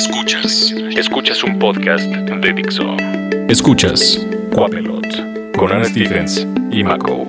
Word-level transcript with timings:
Escuchas. 0.00 0.74
Escuchas 0.96 1.44
un 1.44 1.58
podcast 1.58 2.04
de 2.04 2.52
Dixo. 2.54 2.96
Escuchas 3.50 4.26
Quapelot 4.50 5.52
con 5.54 5.70
Ana 5.70 5.84
Stevens 5.84 6.46
y 6.70 6.82
Mako. 6.82 7.28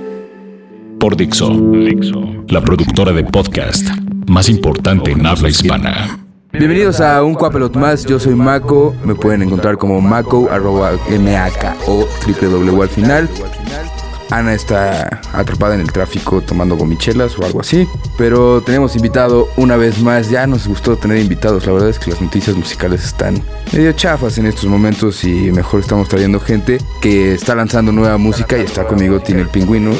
Por 0.97 1.17
Dixo. 1.17 1.49
Dixo. 1.49 2.45
La 2.47 2.61
productora 2.61 3.11
de 3.11 3.25
podcast 3.25 3.89
más 4.27 4.47
importante 4.47 5.11
en 5.11 5.25
habla 5.25 5.49
hispana. 5.49 6.17
Bienvenidos 6.53 7.01
a 7.01 7.21
un 7.23 7.35
Cuapelot 7.35 7.75
más, 7.75 8.05
yo 8.05 8.17
soy 8.21 8.35
Mako, 8.35 8.95
me 9.03 9.15
pueden 9.15 9.41
encontrar 9.41 9.77
como 9.77 9.99
Mako, 9.99 10.47
arroba 10.49 10.93
M-A-K 11.09 11.75
o 11.87 12.07
www 12.25 12.81
al 12.81 12.89
final. 12.89 13.29
Ana 14.31 14.53
está 14.53 15.21
atrapada 15.33 15.75
en 15.75 15.81
el 15.81 15.91
tráfico 15.91 16.41
tomando 16.41 16.75
gomichelas 16.75 17.37
o 17.37 17.45
algo 17.45 17.61
así. 17.61 17.87
Pero 18.17 18.61
tenemos 18.61 18.95
invitado 18.95 19.49
una 19.57 19.77
vez 19.77 20.01
más. 20.01 20.29
Ya 20.29 20.47
nos 20.47 20.67
gustó 20.67 20.95
tener 20.95 21.17
invitados. 21.17 21.65
La 21.65 21.73
verdad 21.73 21.89
es 21.89 21.99
que 21.99 22.11
las 22.11 22.21
noticias 22.21 22.55
musicales 22.55 23.03
están 23.03 23.43
medio 23.71 23.91
chafas 23.91 24.37
en 24.37 24.45
estos 24.47 24.65
momentos 24.65 25.23
y 25.23 25.51
mejor 25.51 25.81
estamos 25.81 26.07
trayendo 26.09 26.39
gente 26.39 26.79
que 27.01 27.33
está 27.33 27.55
lanzando 27.55 27.91
nueva 27.91 28.17
música 28.17 28.57
y 28.57 28.61
está 28.61 28.85
conmigo 28.85 29.19
tiene 29.19 29.41
el 29.41 29.49
pingüino. 29.49 29.91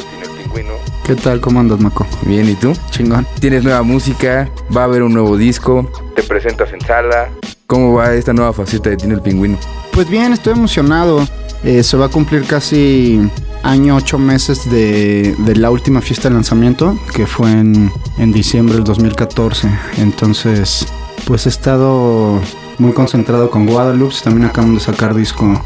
¿Qué 1.04 1.16
tal? 1.16 1.40
¿Cómo 1.40 1.58
andas, 1.60 1.80
Maco? 1.80 2.06
Bien, 2.22 2.48
¿y 2.48 2.54
tú? 2.54 2.72
Chingón. 2.90 3.26
Tienes 3.40 3.64
nueva 3.64 3.82
música, 3.82 4.48
va 4.74 4.82
a 4.82 4.84
haber 4.84 5.02
un 5.02 5.12
nuevo 5.12 5.36
disco, 5.36 5.90
te 6.14 6.22
presentas 6.22 6.72
en 6.72 6.80
sala. 6.80 7.28
¿Cómo 7.72 7.94
va 7.94 8.12
esta 8.12 8.34
nueva 8.34 8.52
faceta 8.52 8.90
de 8.90 8.98
Tiene 8.98 9.14
el 9.14 9.22
Pingüino? 9.22 9.56
Pues 9.92 10.06
bien, 10.06 10.34
estoy 10.34 10.52
emocionado. 10.52 11.26
Eh, 11.64 11.82
se 11.82 11.96
va 11.96 12.04
a 12.04 12.08
cumplir 12.10 12.44
casi 12.44 13.18
año, 13.62 13.96
ocho 13.96 14.18
meses 14.18 14.70
de, 14.70 15.34
de, 15.38 15.56
la 15.56 15.70
última 15.70 16.02
fiesta 16.02 16.28
de 16.28 16.34
lanzamiento, 16.34 16.98
que 17.14 17.26
fue 17.26 17.50
en, 17.50 17.90
en 18.18 18.30
diciembre 18.30 18.74
del 18.74 18.84
2014. 18.84 19.70
Entonces, 19.96 20.86
pues 21.24 21.46
he 21.46 21.48
estado 21.48 22.42
muy 22.76 22.92
concentrado 22.92 23.48
con 23.48 23.64
Guadalupe. 23.64 24.16
También 24.22 24.50
acaban 24.50 24.74
de 24.74 24.80
sacar 24.80 25.14
disco 25.14 25.58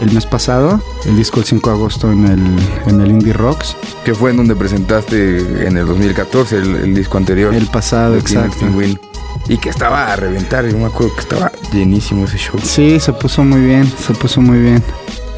el 0.00 0.10
mes 0.10 0.26
pasado, 0.26 0.82
el 1.04 1.16
disco 1.16 1.38
el 1.38 1.46
5 1.46 1.70
de 1.70 1.76
agosto 1.76 2.10
en 2.10 2.26
el, 2.26 2.90
en 2.92 3.00
el 3.00 3.12
Indie 3.12 3.34
Rocks. 3.34 3.76
Que 4.04 4.16
fue 4.16 4.32
en 4.32 4.38
donde 4.38 4.56
presentaste 4.56 5.64
en 5.64 5.76
el 5.76 5.86
2014 5.86 6.56
el, 6.56 6.74
el 6.74 6.94
disco 6.96 7.18
anterior. 7.18 7.54
El 7.54 7.68
pasado, 7.68 8.16
exacto. 8.16 8.66
Y 9.48 9.58
que 9.58 9.68
estaba 9.68 10.12
a 10.12 10.16
reventar, 10.16 10.66
yo 10.66 10.78
me 10.78 10.86
acuerdo 10.86 11.14
que 11.14 11.20
estaba 11.20 11.52
llenísimo 11.72 12.24
ese 12.24 12.38
show. 12.38 12.60
Sí, 12.62 13.00
se 13.00 13.12
puso 13.12 13.44
muy 13.44 13.60
bien, 13.60 13.86
se 13.86 14.14
puso 14.14 14.40
muy 14.40 14.58
bien. 14.58 14.82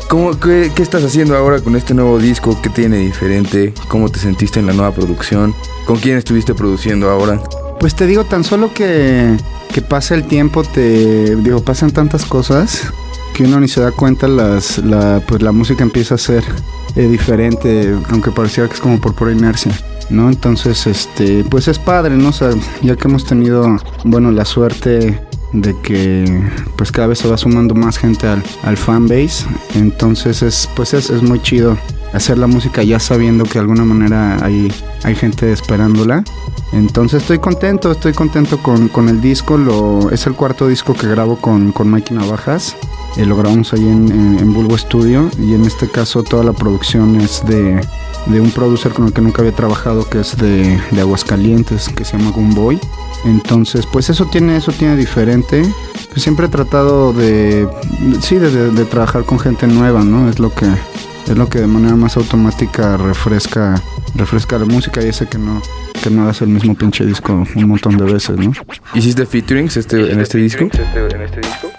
¿Cómo, 0.08 0.38
qué, 0.38 0.70
qué, 0.74 0.82
estás 0.82 1.02
haciendo 1.02 1.36
ahora 1.36 1.60
con 1.60 1.74
este 1.76 1.94
nuevo 1.94 2.18
disco? 2.18 2.60
¿Qué 2.62 2.68
tiene 2.68 2.98
diferente? 2.98 3.72
¿Cómo 3.88 4.10
te 4.10 4.18
sentiste 4.18 4.60
en 4.60 4.66
la 4.66 4.72
nueva 4.72 4.92
producción? 4.92 5.54
¿Con 5.86 5.96
quién 5.98 6.18
estuviste 6.18 6.54
produciendo 6.54 7.10
ahora? 7.10 7.42
Pues 7.80 7.94
te 7.94 8.06
digo, 8.06 8.24
tan 8.24 8.44
solo 8.44 8.72
que, 8.72 9.36
que 9.72 9.82
pasa 9.82 10.14
el 10.14 10.24
tiempo, 10.24 10.62
te 10.62 11.36
digo, 11.36 11.64
pasan 11.64 11.90
tantas 11.90 12.24
cosas 12.24 12.92
que 13.34 13.42
uno 13.42 13.58
ni 13.58 13.68
se 13.68 13.80
da 13.80 13.90
cuenta, 13.90 14.28
las, 14.28 14.78
la, 14.78 15.20
pues 15.26 15.42
la 15.42 15.50
música 15.50 15.82
empieza 15.82 16.14
a 16.14 16.18
ser 16.18 16.44
eh, 16.94 17.08
diferente, 17.08 17.94
aunque 18.10 18.30
pareciera 18.30 18.68
que 18.68 18.74
es 18.76 18.80
como 18.80 19.00
por 19.00 19.14
pura 19.14 19.32
inercia. 19.32 19.72
¿No? 20.10 20.28
Entonces, 20.28 20.86
este, 20.86 21.44
pues 21.44 21.68
es 21.68 21.78
padre, 21.78 22.16
¿no? 22.16 22.30
Ya 22.82 22.96
que 22.96 23.08
hemos 23.08 23.24
tenido, 23.24 23.78
bueno, 24.04 24.30
la 24.30 24.44
suerte 24.44 25.20
de 25.52 25.80
que 25.82 26.42
pues 26.76 26.90
cada 26.90 27.06
vez 27.06 27.20
se 27.20 27.28
va 27.28 27.36
sumando 27.36 27.74
más 27.74 27.96
gente 27.96 28.26
al, 28.26 28.42
al 28.64 28.76
fanbase, 28.76 29.46
entonces 29.76 30.42
es, 30.42 30.68
pues 30.74 30.94
es, 30.94 31.10
es, 31.10 31.22
muy 31.22 31.40
chido 31.40 31.78
hacer 32.12 32.38
la 32.38 32.48
música 32.48 32.82
ya 32.82 32.98
sabiendo 32.98 33.44
que 33.44 33.54
de 33.54 33.60
alguna 33.60 33.84
manera 33.84 34.44
hay, 34.44 34.72
hay 35.04 35.14
gente 35.14 35.52
esperándola. 35.52 36.24
Entonces 36.72 37.22
estoy 37.22 37.38
contento, 37.38 37.92
estoy 37.92 38.12
contento 38.12 38.58
con, 38.62 38.88
con 38.88 39.08
el 39.08 39.20
disco, 39.20 39.56
lo, 39.56 40.10
es 40.10 40.26
el 40.26 40.34
cuarto 40.34 40.66
disco 40.66 40.94
que 40.94 41.06
grabo 41.06 41.36
con, 41.36 41.70
con 41.70 41.88
Mikey 41.88 42.16
Navajas. 42.16 42.76
Eh, 43.16 43.24
lo 43.24 43.36
grabamos 43.36 43.72
ahí 43.72 43.82
en, 43.82 44.10
en, 44.10 44.38
en, 44.40 44.52
Bulbo 44.52 44.76
Studio 44.76 45.30
y 45.38 45.54
en 45.54 45.64
este 45.64 45.88
caso 45.88 46.22
toda 46.24 46.42
la 46.42 46.52
producción 46.52 47.20
es 47.20 47.44
de, 47.46 47.80
de 48.26 48.40
un 48.40 48.50
producer 48.50 48.92
con 48.92 49.06
el 49.06 49.12
que 49.12 49.20
nunca 49.20 49.42
había 49.42 49.54
trabajado 49.54 50.08
que 50.08 50.20
es 50.20 50.36
de, 50.36 50.80
de 50.90 51.00
Aguascalientes 51.00 51.88
que 51.90 52.04
se 52.04 52.18
llama 52.18 52.32
Boy 52.34 52.80
entonces 53.24 53.86
pues 53.86 54.10
eso 54.10 54.26
tiene 54.26 54.56
eso 54.56 54.72
tiene 54.72 54.96
diferente. 54.96 55.62
Pues 56.10 56.22
siempre 56.22 56.46
he 56.46 56.48
tratado 56.48 57.12
de 57.12 57.68
sí 58.20 58.36
de, 58.36 58.50
de, 58.50 58.70
de, 58.70 58.84
trabajar 58.84 59.24
con 59.24 59.38
gente 59.38 59.66
nueva 59.66 60.04
no 60.04 60.28
es 60.28 60.38
lo 60.38 60.54
que 60.54 60.66
es 61.26 61.36
lo 61.36 61.48
que 61.48 61.60
de 61.60 61.66
manera 61.66 61.96
más 61.96 62.16
automática 62.16 62.96
refresca 62.96 63.80
refresca 64.14 64.58
la 64.58 64.66
música 64.66 65.02
y 65.02 65.08
ese 65.08 65.26
que 65.26 65.38
no 65.38 65.62
que 66.02 66.10
no 66.10 66.22
hagas 66.22 66.42
el 66.42 66.48
mismo 66.48 66.74
pinche 66.74 67.04
disco 67.06 67.44
un 67.56 67.68
montón 67.68 67.96
de 67.96 68.04
veces 68.04 68.36
no 68.36 68.52
hiciste 68.94 69.24
featurings 69.26 69.76
este 69.76 70.12
en 70.12 70.20
este 70.20 70.38
disco 70.38 70.64
en 70.64 71.22
este 71.22 71.40
disco 71.40 71.73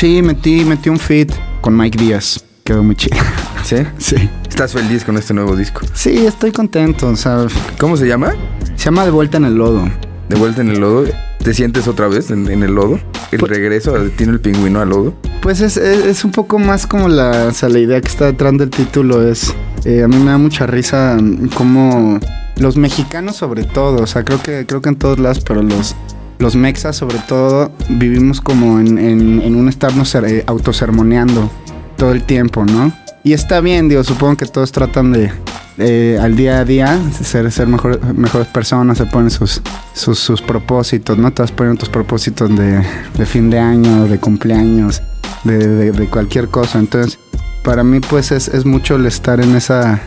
sí 0.00 0.22
metí 0.22 0.64
metí 0.64 0.88
un 0.88 0.98
feat 0.98 1.30
con 1.60 1.76
Mike 1.76 2.02
Díaz 2.02 2.42
quedó 2.64 2.82
muy 2.82 2.96
chido 2.96 3.18
sí 3.64 3.76
sí 3.98 4.30
¿Estás 4.48 4.72
feliz 4.72 5.04
con 5.04 5.16
este 5.16 5.32
nuevo 5.32 5.54
disco? 5.56 5.80
Sí, 5.94 6.26
estoy 6.26 6.52
contento, 6.52 7.08
o 7.08 7.16
sea, 7.16 7.46
¿Cómo 7.78 7.96
se 7.96 8.06
llama? 8.06 8.34
Se 8.76 8.86
llama 8.86 9.04
De 9.04 9.10
Vuelta 9.10 9.38
en 9.38 9.46
el 9.46 9.54
Lodo. 9.54 9.88
¿De 10.28 10.36
Vuelta 10.36 10.60
en 10.60 10.68
el 10.68 10.80
Lodo? 10.80 11.04
¿Te 11.42 11.54
sientes 11.54 11.88
otra 11.88 12.08
vez 12.08 12.30
en, 12.30 12.50
en 12.50 12.62
el 12.62 12.74
lodo? 12.74 12.98
¿El 13.32 13.40
pues, 13.40 13.50
regreso 13.50 13.94
tiene 14.16 14.32
el 14.32 14.40
pingüino 14.40 14.80
al 14.80 14.90
lodo? 14.90 15.14
Pues 15.40 15.62
es, 15.62 15.78
es, 15.78 16.04
es, 16.04 16.24
un 16.24 16.32
poco 16.32 16.58
más 16.58 16.86
como 16.86 17.08
la, 17.08 17.46
o 17.48 17.52
sea, 17.52 17.70
la 17.70 17.78
idea 17.78 18.00
que 18.02 18.08
está 18.08 18.26
detrás 18.26 18.56
del 18.58 18.68
título 18.68 19.26
es... 19.26 19.54
Eh, 19.84 20.02
a 20.02 20.08
mí 20.08 20.16
me 20.16 20.30
da 20.30 20.38
mucha 20.38 20.66
risa 20.66 21.16
como 21.54 22.20
los 22.56 22.76
mexicanos 22.76 23.36
sobre 23.36 23.64
todo, 23.64 24.02
o 24.02 24.06
sea, 24.06 24.24
creo 24.24 24.42
que, 24.42 24.66
creo 24.66 24.82
que 24.82 24.90
en 24.90 24.96
todos 24.96 25.18
lados, 25.18 25.40
pero 25.40 25.62
los, 25.62 25.94
los 26.40 26.56
mexas 26.56 26.96
sobre 26.96 27.18
todo 27.18 27.70
vivimos 27.88 28.40
como 28.40 28.80
en, 28.80 28.98
en, 28.98 29.40
en 29.42 29.54
un 29.54 29.68
estarnos 29.68 30.14
eh, 30.14 30.42
autosermoneando 30.46 31.50
todo 31.96 32.12
el 32.12 32.24
tiempo, 32.24 32.64
¿no? 32.64 32.92
Y 33.22 33.34
está 33.34 33.60
bien, 33.60 33.88
digo, 33.88 34.02
supongo 34.02 34.38
que 34.38 34.46
todos 34.46 34.72
tratan 34.72 35.12
de, 35.12 36.18
al 36.18 36.36
día 36.36 36.60
a 36.60 36.64
día 36.64 36.98
ser, 37.22 37.52
ser 37.52 37.68
mejor, 37.68 38.14
mejores 38.14 38.48
personas, 38.48 38.96
se 38.96 39.04
ponen 39.04 39.30
sus, 39.30 39.60
sus, 39.92 40.18
sus 40.18 40.40
propósitos, 40.40 41.18
¿no? 41.18 41.30
Te 41.30 41.42
vas 41.42 41.52
poniendo 41.52 41.80
tus 41.80 41.90
propósitos 41.90 42.54
de, 42.56 42.82
de 43.16 43.26
fin 43.26 43.50
de 43.50 43.58
año, 43.58 44.06
de 44.06 44.18
cumpleaños, 44.18 45.02
de, 45.44 45.58
de, 45.58 45.92
de, 45.92 46.06
cualquier 46.06 46.48
cosa. 46.48 46.78
Entonces, 46.78 47.18
para 47.62 47.84
mí, 47.84 48.00
pues 48.00 48.32
es, 48.32 48.48
es 48.48 48.64
mucho 48.64 48.96
el 48.96 49.04
estar 49.04 49.40
en 49.40 49.54
esa 49.54 50.00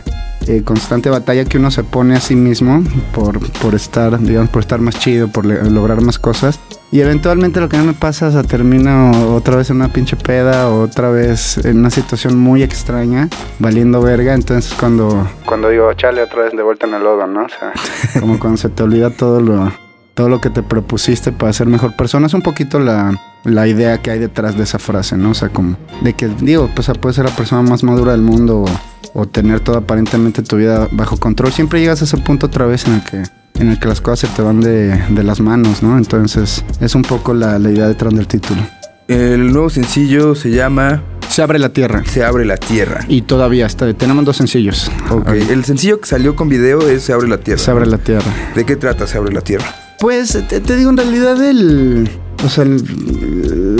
eh, 0.46 0.62
constante 0.64 1.10
batalla 1.10 1.44
que 1.44 1.58
uno 1.58 1.70
se 1.70 1.84
pone 1.84 2.14
a 2.14 2.20
sí 2.20 2.36
mismo 2.36 2.82
por, 3.14 3.38
por 3.58 3.74
estar, 3.74 4.18
digamos, 4.20 4.50
por 4.50 4.62
estar 4.62 4.80
más 4.80 4.98
chido, 4.98 5.28
por 5.28 5.44
lograr 5.44 6.00
más 6.00 6.18
cosas. 6.18 6.60
Y 6.92 7.00
eventualmente 7.00 7.60
lo 7.60 7.68
que 7.68 7.76
no 7.76 7.84
me 7.84 7.92
pasa 7.92 8.28
es 8.28 8.36
que 8.36 8.42
termino 8.44 9.34
otra 9.34 9.56
vez 9.56 9.70
en 9.70 9.76
una 9.76 9.88
pinche 9.88 10.16
peda 10.16 10.68
o 10.68 10.82
otra 10.82 11.10
vez 11.10 11.58
en 11.64 11.78
una 11.78 11.90
situación 11.90 12.38
muy 12.38 12.62
extraña, 12.62 13.28
valiendo 13.58 14.00
verga. 14.00 14.34
Entonces 14.34 14.72
cuando, 14.78 15.28
cuando 15.44 15.70
digo, 15.70 15.92
chale 15.94 16.22
otra 16.22 16.44
vez 16.44 16.52
de 16.52 16.62
vuelta 16.62 16.86
en 16.86 16.94
el 16.94 17.02
lodo, 17.02 17.26
¿no? 17.26 17.46
O 17.46 17.48
sea, 17.48 17.72
como 18.20 18.38
cuando 18.38 18.58
se 18.58 18.68
te 18.68 18.82
olvida 18.82 19.10
todo 19.10 19.40
lo, 19.40 19.72
todo 20.14 20.28
lo 20.28 20.40
que 20.40 20.50
te 20.50 20.62
propusiste 20.62 21.32
para 21.32 21.52
ser 21.52 21.66
mejor 21.66 21.96
persona. 21.96 22.28
Es 22.28 22.34
un 22.34 22.42
poquito 22.42 22.78
la, 22.78 23.20
la 23.44 23.66
idea 23.66 23.98
que 23.98 24.10
hay 24.10 24.18
detrás 24.18 24.56
de 24.56 24.62
esa 24.62 24.78
frase, 24.78 25.16
¿no? 25.16 25.30
O 25.30 25.34
sea, 25.34 25.48
como 25.48 25.76
de 26.02 26.14
que, 26.14 26.28
digo, 26.28 26.70
pues 26.74 26.90
puedes 27.00 27.16
ser 27.16 27.24
la 27.24 27.34
persona 27.34 27.62
más 27.62 27.82
madura 27.82 28.12
del 28.12 28.22
mundo 28.22 28.60
o, 28.60 28.66
o 29.14 29.26
tener 29.26 29.60
todo 29.60 29.78
aparentemente 29.78 30.42
tu 30.42 30.56
vida 30.56 30.88
bajo 30.92 31.16
control. 31.16 31.52
Siempre 31.52 31.80
llegas 31.80 32.02
a 32.02 32.04
ese 32.04 32.18
punto 32.18 32.46
otra 32.46 32.66
vez 32.66 32.86
en 32.86 32.94
el 32.94 33.04
que 33.04 33.22
en 33.60 33.70
el 33.70 33.78
que 33.78 33.86
las 33.86 34.00
cosas 34.00 34.28
se 34.28 34.36
te 34.36 34.42
van 34.42 34.60
de, 34.60 35.00
de 35.10 35.22
las 35.22 35.40
manos, 35.40 35.82
¿no? 35.82 35.96
Entonces 35.96 36.64
es 36.80 36.94
un 36.94 37.02
poco 37.02 37.34
la, 37.34 37.58
la, 37.58 37.70
idea 37.70 37.86
detrás 37.86 38.12
del 38.14 38.26
título. 38.26 38.60
El 39.06 39.52
nuevo 39.52 39.70
sencillo 39.70 40.34
se 40.34 40.50
llama... 40.50 41.02
Se 41.28 41.42
abre 41.42 41.58
la 41.58 41.70
tierra. 41.70 42.02
Se 42.04 42.24
abre 42.24 42.44
la 42.44 42.56
tierra. 42.56 43.04
Y 43.08 43.22
todavía 43.22 43.66
está. 43.66 43.92
Tenemos 43.94 44.24
dos 44.24 44.36
sencillos. 44.36 44.90
Ok. 45.10 45.28
okay. 45.28 45.46
El 45.50 45.64
sencillo 45.64 46.00
que 46.00 46.06
salió 46.06 46.36
con 46.36 46.48
video 46.48 46.88
es 46.88 47.02
Se 47.02 47.12
abre 47.12 47.28
la 47.28 47.38
tierra. 47.38 47.60
Se 47.60 47.70
abre 47.70 47.86
la 47.86 47.98
tierra. 47.98 48.32
¿De 48.54 48.64
qué 48.64 48.76
trata 48.76 49.06
Se 49.06 49.18
abre 49.18 49.32
la 49.32 49.40
tierra? 49.40 49.66
Pues 49.98 50.38
te, 50.48 50.60
te 50.60 50.76
digo, 50.76 50.90
en 50.90 50.96
realidad 50.96 51.42
el... 51.42 52.08
O 52.44 52.48
sea, 52.48 52.64
el, 52.64 52.82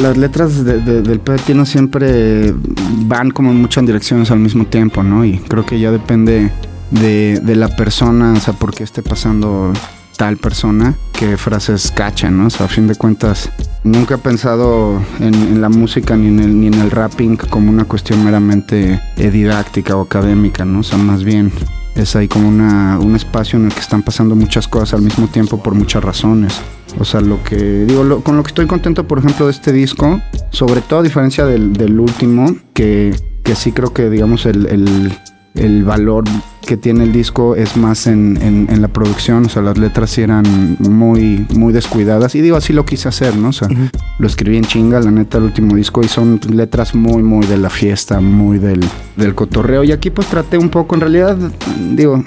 las 0.04 0.19
letras 0.19 0.62
de, 0.62 0.80
de, 0.80 1.01
del 1.01 1.21
no 1.54 1.65
siempre 1.65 2.54
van 3.06 3.30
como 3.30 3.53
en 3.53 3.86
direcciones 3.86 4.30
al 4.30 4.39
mismo 4.39 4.66
tiempo, 4.66 5.03
¿no? 5.03 5.24
Y 5.24 5.39
creo 5.39 5.65
que 5.65 5.80
ya 5.80 5.91
depende 5.91 6.53
de, 6.91 7.41
de, 7.42 7.56
la 7.56 7.74
persona, 7.74 8.34
o 8.34 8.41
sea, 8.41 8.53
por 8.53 8.74
qué 8.74 8.84
esté 8.84 9.03
pasando 9.03 9.72
tal 10.18 10.36
persona, 10.36 10.95
qué 11.18 11.39
frases 11.39 11.91
cachan, 11.91 12.36
¿no? 12.36 12.48
O 12.48 12.51
sea, 12.51 12.66
a 12.66 12.68
fin 12.68 12.86
de 12.86 12.97
cuentas, 12.97 13.51
nunca 13.83 14.16
he 14.16 14.18
pensado 14.18 15.01
en, 15.21 15.33
en 15.33 15.62
la 15.62 15.71
música 15.71 16.18
ni 16.18 16.28
en, 16.28 16.41
el, 16.41 16.60
ni 16.60 16.66
en 16.66 16.74
el 16.74 16.91
rapping 16.91 17.39
como 17.39 17.71
una 17.71 17.86
cuestión 17.86 18.22
meramente 18.22 19.01
eh, 19.16 19.30
didáctica 19.30 19.97
o 19.97 20.03
académica, 20.03 20.66
¿no? 20.66 20.80
O 20.80 20.83
sea, 20.83 20.98
más 20.98 21.24
bien 21.24 21.51
es 21.95 22.15
ahí 22.15 22.28
como 22.28 22.47
una, 22.47 22.98
un 22.98 23.16
espacio 23.16 23.59
en 23.59 23.66
el 23.66 23.72
que 23.72 23.80
están 23.80 24.03
pasando 24.03 24.36
muchas 24.36 24.68
cosas 24.68 24.92
al 24.92 25.03
mismo 25.03 25.28
tiempo 25.28 25.62
por 25.62 25.74
muchas 25.74 26.04
razones. 26.04 26.60
O 26.98 27.04
sea, 27.04 27.20
lo 27.20 27.42
que 27.42 27.56
digo, 27.56 28.04
lo, 28.04 28.20
con 28.20 28.36
lo 28.36 28.42
que 28.42 28.48
estoy 28.48 28.66
contento, 28.66 29.06
por 29.06 29.18
ejemplo, 29.18 29.46
de 29.46 29.52
este 29.52 29.72
disco, 29.72 30.20
sobre 30.50 30.80
todo 30.80 31.00
a 31.00 31.02
diferencia 31.02 31.44
del, 31.44 31.72
del 31.72 31.98
último, 31.98 32.54
que, 32.72 33.14
que 33.42 33.54
sí 33.54 33.72
creo 33.72 33.92
que, 33.92 34.10
digamos, 34.10 34.46
el, 34.46 34.66
el 34.66 35.12
el 35.54 35.84
valor 35.84 36.24
que 36.66 36.76
tiene 36.76 37.04
el 37.04 37.12
disco 37.12 37.56
es 37.56 37.76
más 37.76 38.06
en, 38.06 38.38
en, 38.41 38.80
la 38.80 38.88
producción, 38.88 39.44
o 39.44 39.48
sea, 39.50 39.60
las 39.60 39.76
letras 39.76 40.10
sí 40.10 40.22
eran 40.22 40.76
muy, 40.80 41.46
muy 41.54 41.74
descuidadas. 41.74 42.34
Y 42.34 42.41
digo, 42.41 42.56
así 42.56 42.72
lo 42.72 42.86
quise 42.86 43.08
hacer, 43.08 43.36
¿no? 43.36 43.48
O 43.48 43.52
sea, 43.52 43.68
lo 44.18 44.26
escribí 44.26 44.56
en 44.56 44.64
chinga, 44.64 44.98
la 45.00 45.10
neta, 45.10 45.36
el 45.38 45.44
último 45.44 45.76
disco, 45.76 46.00
y 46.02 46.08
son 46.08 46.41
letras 46.50 46.94
muy, 46.94 47.22
muy 47.22 47.46
de 47.46 47.58
la 47.58 47.68
fiesta, 47.68 48.20
muy 48.20 48.58
del, 48.58 48.80
del 49.16 49.34
cotorreo. 49.34 49.84
Y 49.84 49.92
aquí 49.92 50.08
pues 50.08 50.26
traté 50.26 50.56
un 50.56 50.70
poco, 50.70 50.94
en 50.94 51.02
realidad, 51.02 51.36
digo, 51.92 52.24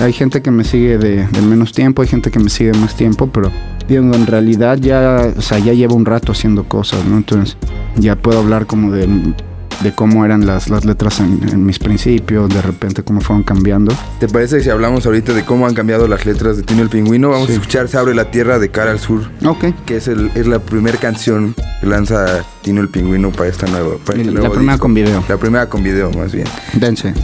hay 0.00 0.12
gente 0.12 0.40
que 0.40 0.52
me 0.52 0.62
sigue 0.62 0.96
de, 0.96 1.26
de 1.26 1.42
menos 1.42 1.72
tiempo, 1.72 2.02
hay 2.02 2.08
gente 2.08 2.30
que 2.30 2.38
me 2.38 2.50
sigue 2.50 2.70
de 2.70 2.78
más 2.78 2.94
tiempo, 2.94 3.28
pero 3.32 3.50
digo, 3.88 4.04
en 4.14 4.26
realidad 4.26 4.78
ya, 4.78 5.32
o 5.36 5.42
sea, 5.42 5.58
ya 5.58 5.72
llevo 5.72 5.94
un 5.94 6.04
rato 6.04 6.32
haciendo 6.32 6.64
cosas, 6.64 7.04
¿no? 7.04 7.16
Entonces 7.16 7.56
ya 7.96 8.16
puedo 8.16 8.38
hablar 8.38 8.66
como 8.66 8.92
de 8.92 9.34
de 9.80 9.92
cómo 9.92 10.24
eran 10.24 10.46
las, 10.46 10.68
las 10.70 10.84
letras 10.84 11.20
en, 11.20 11.64
mis 11.64 11.78
principios, 11.78 12.48
de 12.48 12.62
repente 12.62 13.02
cómo 13.02 13.20
fueron 13.20 13.42
cambiando. 13.42 13.94
¿Te 14.18 14.28
parece 14.28 14.60
si 14.60 14.70
hablamos 14.70 15.06
ahorita 15.06 15.32
de 15.32 15.44
cómo 15.44 15.66
han 15.66 15.74
cambiado 15.74 16.08
las 16.08 16.26
letras 16.26 16.56
de 16.56 16.62
Tino 16.62 16.82
el 16.82 16.88
Pingüino? 16.88 17.30
Vamos 17.30 17.50
a 17.50 17.52
escuchar 17.52 17.88
Se 17.88 17.96
abre 17.96 18.14
la 18.14 18.30
tierra 18.30 18.58
de 18.58 18.70
cara 18.70 18.90
al 18.90 18.98
sur. 18.98 19.30
Ok. 19.44 19.66
Que 19.86 19.96
es, 19.96 20.08
el, 20.08 20.30
es 20.34 20.46
la 20.46 20.58
primera 20.58 20.98
canción 20.98 21.54
que 21.80 21.86
lanza 21.86 22.44
Tino 22.62 22.80
el 22.80 22.88
Pingüino 22.88 23.30
para 23.30 23.48
esta 23.48 23.66
nueva. 23.66 23.96
Para 24.04 24.20
este 24.20 24.32
la 24.32 24.50
primera 24.50 24.78
con 24.78 24.94
video. 24.94 25.24
La 25.28 25.36
primera 25.36 25.68
con 25.68 25.82
video, 25.82 26.10
más 26.12 26.32
bien. 26.32 26.46
Dense. 26.74 27.14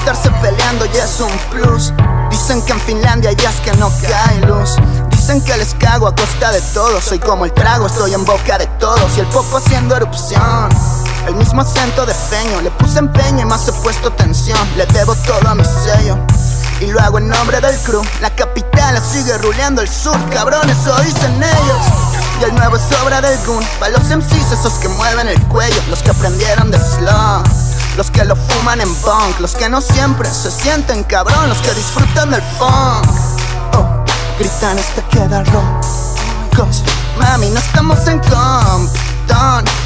Estarse 0.00 0.30
peleando 0.42 0.86
ya 0.86 1.04
es 1.04 1.20
un 1.20 1.30
plus. 1.50 1.92
Dicen 2.30 2.62
que 2.62 2.72
en 2.72 2.80
Finlandia 2.80 3.32
ya 3.32 3.50
es 3.50 3.60
que 3.60 3.72
no 3.72 3.90
cae 4.00 4.40
luz. 4.46 4.76
Dicen 5.10 5.42
que 5.44 5.56
les 5.56 5.74
cago 5.74 6.08
a 6.08 6.14
costa 6.14 6.52
de 6.52 6.60
todo. 6.72 7.00
Soy 7.00 7.18
como 7.18 7.44
el 7.44 7.52
trago, 7.52 7.86
estoy 7.86 8.14
en 8.14 8.24
boca 8.24 8.56
de 8.58 8.66
todos. 8.78 9.16
Y 9.16 9.20
el 9.20 9.26
popo 9.26 9.58
haciendo 9.58 9.96
erupción. 9.96 10.68
El 11.26 11.34
mismo 11.34 11.60
acento 11.60 12.06
de 12.06 12.14
feño, 12.14 12.62
le 12.62 12.70
puse 12.70 12.98
empeño 12.98 13.42
y 13.42 13.44
más 13.44 13.68
he 13.68 13.72
puesto 13.72 14.10
tensión. 14.10 14.58
Le 14.76 14.86
debo 14.86 15.14
todo 15.16 15.46
a 15.46 15.54
mi 15.54 15.64
sello. 15.64 16.16
Y 16.80 16.86
lo 16.86 16.98
hago 17.00 17.18
en 17.18 17.28
nombre 17.28 17.60
del 17.60 17.76
crew. 17.80 18.02
La 18.22 18.30
capital 18.30 18.94
la 18.94 19.00
sigue 19.02 19.36
ruleando 19.36 19.82
el 19.82 19.88
sur, 19.88 20.16
cabrones, 20.30 20.78
eso 20.78 20.96
dicen 21.02 21.36
ellos. 21.36 21.86
Y 22.40 22.44
el 22.44 22.54
nuevo 22.54 22.76
es 22.76 22.82
obra 23.04 23.20
del 23.20 23.38
gun. 23.44 23.62
Pa' 23.78 23.90
los 23.90 24.04
MCs, 24.04 24.52
esos 24.52 24.72
que 24.74 24.88
mueven 24.88 25.28
el 25.28 25.40
cuello. 25.48 25.82
Los 25.90 26.02
que 26.02 26.10
aprendieron 26.10 26.70
de 26.70 26.78
slow. 26.78 27.69
Los 28.00 28.10
que 28.10 28.24
lo 28.24 28.34
fuman 28.34 28.80
en 28.80 28.88
bunk. 29.02 29.40
Los 29.40 29.54
que 29.54 29.68
no 29.68 29.82
siempre 29.82 30.26
se 30.32 30.50
sienten 30.50 31.04
cabrón. 31.04 31.50
Los 31.50 31.58
que 31.58 31.74
disfrutan 31.74 32.30
del 32.30 32.40
funk. 32.58 33.06
Oh, 33.76 34.04
gritan 34.38 34.78
hasta 34.78 35.02
que 35.10 35.28
da 35.28 35.44
Mami, 37.18 37.50
no 37.50 37.58
estamos 37.58 38.06
en 38.06 38.18
comp. 38.20 38.90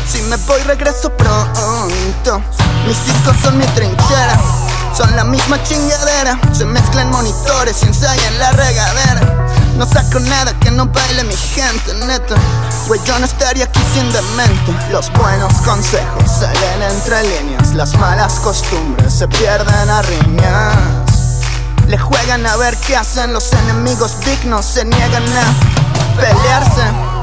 Si 0.07 0.23
me 0.23 0.37
voy 0.37 0.63
regreso 0.63 1.11
pronto 1.17 2.41
Mis 2.87 3.05
discos 3.05 3.37
son 3.43 3.59
mi 3.59 3.67
trinchera 3.67 4.39
Son 4.97 5.15
la 5.17 5.25
misma 5.25 5.63
chingadera 5.65 6.39
Se 6.53 6.65
mezclan 6.65 7.11
monitores 7.11 7.83
y 7.83 7.87
ensayan 7.87 8.39
la 8.39 8.53
regadera 8.53 9.54
No 9.77 9.87
saco 9.87 10.21
nada 10.21 10.53
que 10.61 10.71
no 10.71 10.87
baile 10.87 11.25
mi 11.25 11.35
gente, 11.35 11.95
neta. 12.07 12.37
Pues 12.87 13.03
yo 13.05 13.19
no 13.19 13.25
estaría 13.25 13.65
aquí 13.65 13.81
sin 13.93 14.11
demente. 14.13 14.73
Los 14.91 15.13
buenos 15.13 15.53
consejos 15.65 16.31
salen 16.31 16.83
entre 16.83 17.23
líneas. 17.23 17.75
Las 17.75 17.95
malas 17.99 18.35
costumbres 18.41 19.13
se 19.13 19.27
pierden 19.27 19.91
a 19.91 20.03
riñas. 20.03 21.43
Le 21.89 21.99
juegan 21.99 22.47
a 22.47 22.57
ver 22.57 22.77
qué 22.79 22.97
hacen 22.97 23.33
los 23.33 23.53
enemigos 23.53 24.21
dignos, 24.25 24.65
se 24.65 24.85
niegan 24.85 25.25
a 25.25 26.17
pelearse. 26.17 27.14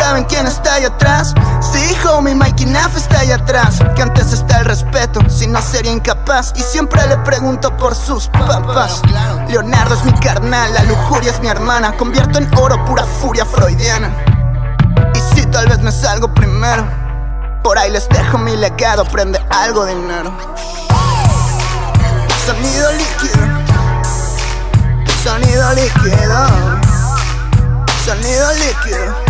¿Y 0.00 0.02
saben 0.02 0.24
quién 0.24 0.46
está 0.46 0.76
ahí 0.76 0.84
atrás? 0.86 1.34
Sí, 1.60 1.94
homie, 2.08 2.34
Mikey 2.34 2.64
Naff 2.64 2.96
está 2.96 3.20
ahí 3.20 3.32
atrás. 3.32 3.80
Que 3.94 4.00
antes 4.00 4.32
está 4.32 4.60
el 4.60 4.64
respeto, 4.64 5.20
si 5.28 5.46
no 5.46 5.60
sería 5.60 5.92
incapaz. 5.92 6.54
Y 6.56 6.62
siempre 6.62 7.06
le 7.06 7.18
pregunto 7.18 7.76
por 7.76 7.94
sus 7.94 8.26
papás. 8.28 9.02
Leonardo 9.48 9.94
es 9.94 10.02
mi 10.06 10.12
carnal, 10.14 10.72
la 10.72 10.84
lujuria 10.84 11.30
es 11.30 11.40
mi 11.40 11.48
hermana. 11.48 11.92
Convierto 11.98 12.38
en 12.38 12.48
oro 12.56 12.82
pura 12.86 13.04
furia 13.04 13.44
freudiana. 13.44 14.10
Y 15.14 15.36
si 15.36 15.44
tal 15.46 15.68
vez 15.68 15.80
me 15.80 15.92
salgo 15.92 16.32
primero. 16.32 16.88
Por 17.62 17.76
ahí 17.76 17.90
les 17.90 18.08
dejo 18.08 18.38
mi 18.38 18.56
legado, 18.56 19.04
prende 19.04 19.38
algo 19.50 19.84
dinero. 19.84 20.32
Sonido 22.46 22.92
líquido. 22.92 23.46
Sonido 25.22 25.72
líquido. 25.74 26.46
Sonido 28.02 28.52
líquido 28.54 29.29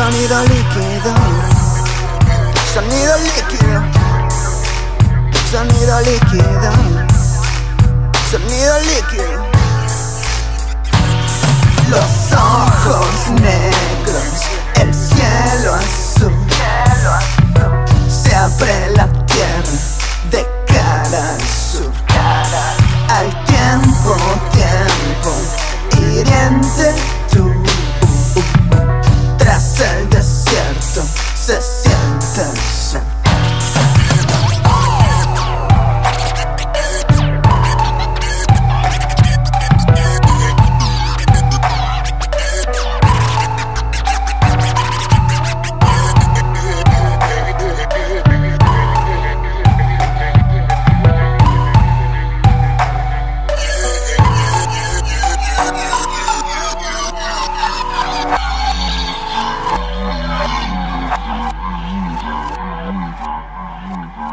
Sonido 0.00 0.42
líquido, 0.44 1.14
sonido 2.72 3.16
líquido, 3.18 3.82
sonido 5.50 6.00
líquido, 6.00 6.99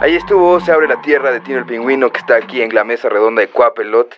Ahí 0.07 0.15
estuvo 0.15 0.57
Se 0.61 0.71
abre 0.71 0.87
la 0.87 1.01
tierra 1.01 1.31
de 1.31 1.41
Tino 1.41 1.59
el 1.59 1.65
Pingüino 1.65 2.09
que 2.13 2.19
está 2.19 2.37
aquí 2.37 2.61
en 2.61 2.73
la 2.73 2.85
mesa 2.85 3.09
redonda 3.09 3.41
de 3.41 3.49
Cuapelot. 3.49 4.15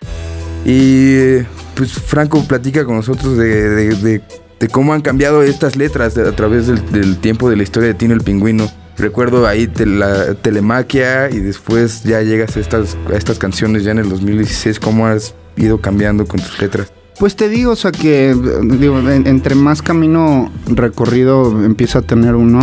Y 0.64 1.42
pues 1.74 1.94
Franco 1.94 2.44
platica 2.46 2.84
con 2.84 2.94
nosotros 2.94 3.36
de, 3.36 4.22
cómo 4.70 4.94
han 4.94 5.00
cambiado 5.00 5.42
estas 5.42 5.74
letras 5.74 6.16
a 6.16 6.30
través 6.36 6.68
del, 6.68 7.18
tiempo 7.18 7.50
de 7.50 7.56
la 7.56 7.64
historia 7.64 7.88
de 7.88 7.94
Tino 7.94 8.14
el 8.14 8.20
Pingüino. 8.20 8.68
Recuerdo 8.98 9.48
ahí 9.48 9.68
la 9.84 10.34
telemaquia 10.34 11.28
y 11.28 11.40
después 11.40 12.04
ya 12.04 12.22
llegas 12.22 12.56
a 12.56 12.60
estas, 12.60 12.96
a 13.12 13.16
estas 13.16 13.40
canciones 13.40 13.82
ya 13.82 13.90
en 13.90 13.98
el 13.98 14.08
2016. 14.10 14.78
¿Cómo 14.78 15.08
has 15.08 15.34
ido 15.56 15.80
cambiando 15.80 16.24
con 16.24 16.38
tus 16.38 16.62
letras? 16.62 16.92
Pues 17.18 17.34
te 17.34 17.48
digo, 17.48 17.72
o 17.72 17.76
sea 17.76 17.90
que 17.90 18.32
digo, 18.62 19.00
entre 19.10 19.56
más 19.56 19.82
camino 19.82 20.52
recorrido 20.66 21.64
empieza 21.64 21.98
a 21.98 22.02
tener 22.02 22.36
uno, 22.36 22.60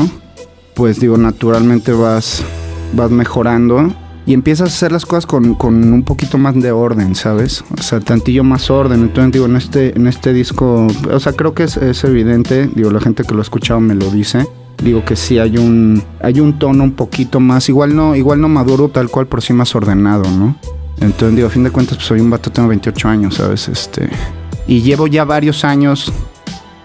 pues 0.76 1.02
digo, 1.02 1.18
naturalmente 1.18 1.92
vas 1.92 2.42
vas 2.94 3.12
mejorando 3.12 3.94
y 4.26 4.34
empiezas 4.34 4.70
a 4.70 4.74
hacer 4.74 4.92
las 4.92 5.06
cosas 5.06 5.26
con, 5.26 5.56
un 5.64 6.04
poquito 6.04 6.38
más 6.38 6.54
de 6.56 6.72
orden, 6.72 7.16
¿sabes? 7.16 7.64
O 7.78 7.82
sea, 7.82 8.02
tantillo 8.02 8.44
más 8.44 8.70
orden. 8.70 9.04
Entonces, 9.04 9.32
digo, 9.32 9.46
en 9.46 9.56
este, 9.56 9.96
en 9.96 10.06
este 10.06 10.34
disco, 10.34 10.88
o 11.10 11.20
sea, 11.20 11.32
creo 11.32 11.54
que 11.54 11.64
es, 11.64 11.78
es 11.78 12.04
evidente, 12.04 12.70
digo, 12.76 12.92
la 12.92 13.00
gente 13.00 13.24
que 13.24 13.34
lo 13.34 13.40
ha 13.40 13.44
escuchado 13.44 13.80
me 13.80 13.96
lo 13.96 14.12
dice. 14.12 14.46
Digo 14.84 15.06
que 15.06 15.16
sí 15.16 15.40
hay 15.40 15.58
un, 15.58 16.04
hay 16.22 16.42
un 16.42 16.60
tono 16.60 16.84
un 16.84 16.92
poquito 16.92 17.40
más, 17.40 17.70
igual 17.70 17.96
no, 17.96 18.16
igual 18.16 18.42
no 18.42 18.50
maduro 18.50 18.90
tal 18.90 19.10
cual, 19.10 19.28
pero 19.28 19.42
sí 19.42 19.54
más 19.54 19.74
ordenado, 19.76 20.30
¿no? 20.30 20.58
Entonces, 21.00 21.36
digo, 21.36 21.48
a 21.48 21.52
fin 21.52 21.64
de 21.64 21.72
cuentas, 21.72 21.98
pues 21.98 22.08
soy 22.08 22.20
un 22.20 22.30
vato, 22.30 22.52
tengo 22.52 22.68
28 22.68 23.08
años, 23.08 23.36
¿sabes? 23.36 23.70
Este, 23.70 24.10
y 24.68 24.82
llevo 24.82 25.08
ya 25.08 25.24
varios 25.24 25.64
años 25.64 26.12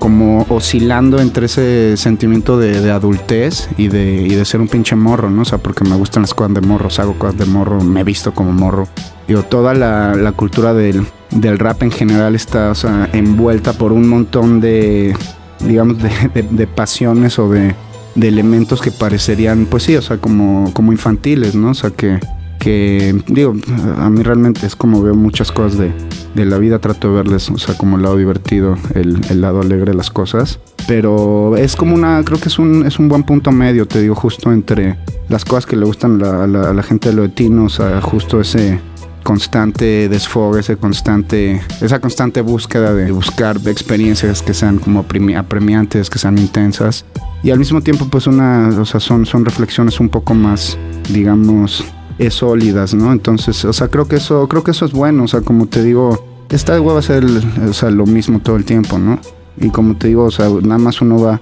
como 0.02 0.44
oscilando 0.48 1.20
entre 1.20 1.46
ese 1.46 1.96
sentimiento 1.96 2.58
de, 2.58 2.90
adultez 2.90 3.68
y 3.78 3.86
de, 3.86 4.14
y 4.22 4.34
de, 4.34 4.44
ser 4.44 4.60
un 4.60 4.66
pinche 4.66 4.96
morro, 4.96 5.30
¿no? 5.30 5.42
O 5.42 5.44
sea, 5.44 5.58
porque 5.58 5.84
me 5.84 5.94
gustan 5.94 6.24
las 6.24 6.34
cosas 6.34 6.54
de 6.54 6.60
morros, 6.60 6.98
hago 6.98 7.16
cosas 7.16 7.38
de 7.38 7.46
morro, 7.46 7.80
me 7.84 8.02
visto 8.02 8.34
como 8.34 8.50
morro. 8.52 8.88
Digo, 9.28 9.44
toda 9.44 9.74
la, 9.74 10.16
la 10.16 10.32
cultura 10.32 10.74
del, 10.74 11.06
del, 11.30 11.56
rap 11.56 11.84
en 11.84 11.92
general 11.92 12.34
está 12.34 12.72
o 12.72 12.74
sea, 12.74 13.10
envuelta 13.12 13.74
por 13.74 13.92
un 13.92 14.08
montón 14.08 14.60
de, 14.60 15.14
digamos, 15.60 15.98
de, 16.02 16.48
de 16.50 16.66
pasiones 16.66 17.38
o 17.38 17.48
de, 17.48 17.76
elementos 18.20 18.82
que 18.82 18.90
parecerían, 18.90 19.66
pues 19.66 19.84
sí, 19.84 19.94
o 19.94 20.02
sea, 20.02 20.16
como, 20.16 20.74
como 20.74 20.90
infantiles, 20.90 21.54
¿no? 21.54 21.70
O 21.70 21.74
sea, 21.74 21.90
que, 21.90 22.18
que 22.62 23.20
digo, 23.26 23.56
a 23.98 24.08
mí 24.08 24.22
realmente 24.22 24.64
es 24.66 24.76
como 24.76 25.02
veo 25.02 25.16
muchas 25.16 25.50
cosas 25.50 25.78
de, 25.78 25.92
de 26.36 26.44
la 26.44 26.58
vida, 26.58 26.78
trato 26.78 27.08
de 27.08 27.14
verles, 27.14 27.50
o 27.50 27.58
sea, 27.58 27.76
como 27.76 27.96
el 27.96 28.04
lado 28.04 28.16
divertido, 28.16 28.76
el, 28.94 29.20
el, 29.30 29.40
lado 29.40 29.62
alegre 29.62 29.90
de 29.90 29.96
las 29.96 30.10
cosas. 30.10 30.60
Pero 30.86 31.56
es 31.56 31.74
como 31.74 31.96
una, 31.96 32.22
creo 32.24 32.38
que 32.38 32.48
es 32.48 32.60
un, 32.60 32.86
es 32.86 33.00
un 33.00 33.08
buen 33.08 33.24
punto 33.24 33.50
medio, 33.50 33.88
te 33.88 34.00
digo, 34.00 34.14
justo 34.14 34.52
entre 34.52 34.96
las 35.28 35.44
cosas 35.44 35.66
que 35.66 35.74
le 35.74 35.84
gustan 35.84 36.22
a 36.22 36.46
la, 36.46 36.82
gente 36.84 37.08
de 37.08 37.16
lo 37.16 37.24
etino, 37.24 37.64
o 37.64 37.68
sea, 37.68 38.00
justo 38.00 38.40
ese 38.40 38.78
constante 39.24 40.08
desfogue, 40.08 40.60
ese 40.60 40.76
constante, 40.76 41.60
esa 41.80 41.98
constante 41.98 42.42
búsqueda 42.42 42.94
de 42.94 43.10
buscar 43.10 43.58
experiencias 43.66 44.40
que 44.40 44.54
sean 44.54 44.78
como 44.78 45.04
apremiantes, 45.36 46.08
que 46.10 46.20
sean 46.20 46.38
intensas. 46.38 47.04
Y 47.42 47.50
al 47.50 47.58
mismo 47.58 47.80
tiempo, 47.80 48.06
pues 48.08 48.28
una, 48.28 48.68
o 48.68 48.84
sea, 48.84 49.00
son, 49.00 49.26
son 49.26 49.44
reflexiones 49.44 49.98
un 49.98 50.08
poco 50.08 50.32
más, 50.34 50.78
digamos, 51.10 51.84
es 52.26 52.34
sólidas, 52.34 52.94
¿no? 52.94 53.12
Entonces, 53.12 53.64
o 53.64 53.72
sea, 53.72 53.88
creo 53.88 54.06
que 54.06 54.16
eso, 54.16 54.48
creo 54.48 54.62
que 54.62 54.70
eso 54.70 54.84
es 54.84 54.92
bueno, 54.92 55.24
o 55.24 55.28
sea, 55.28 55.40
como 55.40 55.66
te 55.66 55.82
digo, 55.82 56.24
esta 56.48 56.78
va 56.80 56.98
a 56.98 57.02
ser 57.02 57.24
o 57.24 57.72
sea, 57.72 57.90
lo 57.90 58.06
mismo 58.06 58.40
todo 58.40 58.56
el 58.56 58.64
tiempo, 58.64 58.98
¿no? 58.98 59.18
Y 59.56 59.70
como 59.70 59.96
te 59.96 60.08
digo, 60.08 60.24
o 60.24 60.30
sea, 60.30 60.48
nada 60.48 60.78
más 60.78 61.00
uno 61.00 61.20
va, 61.20 61.40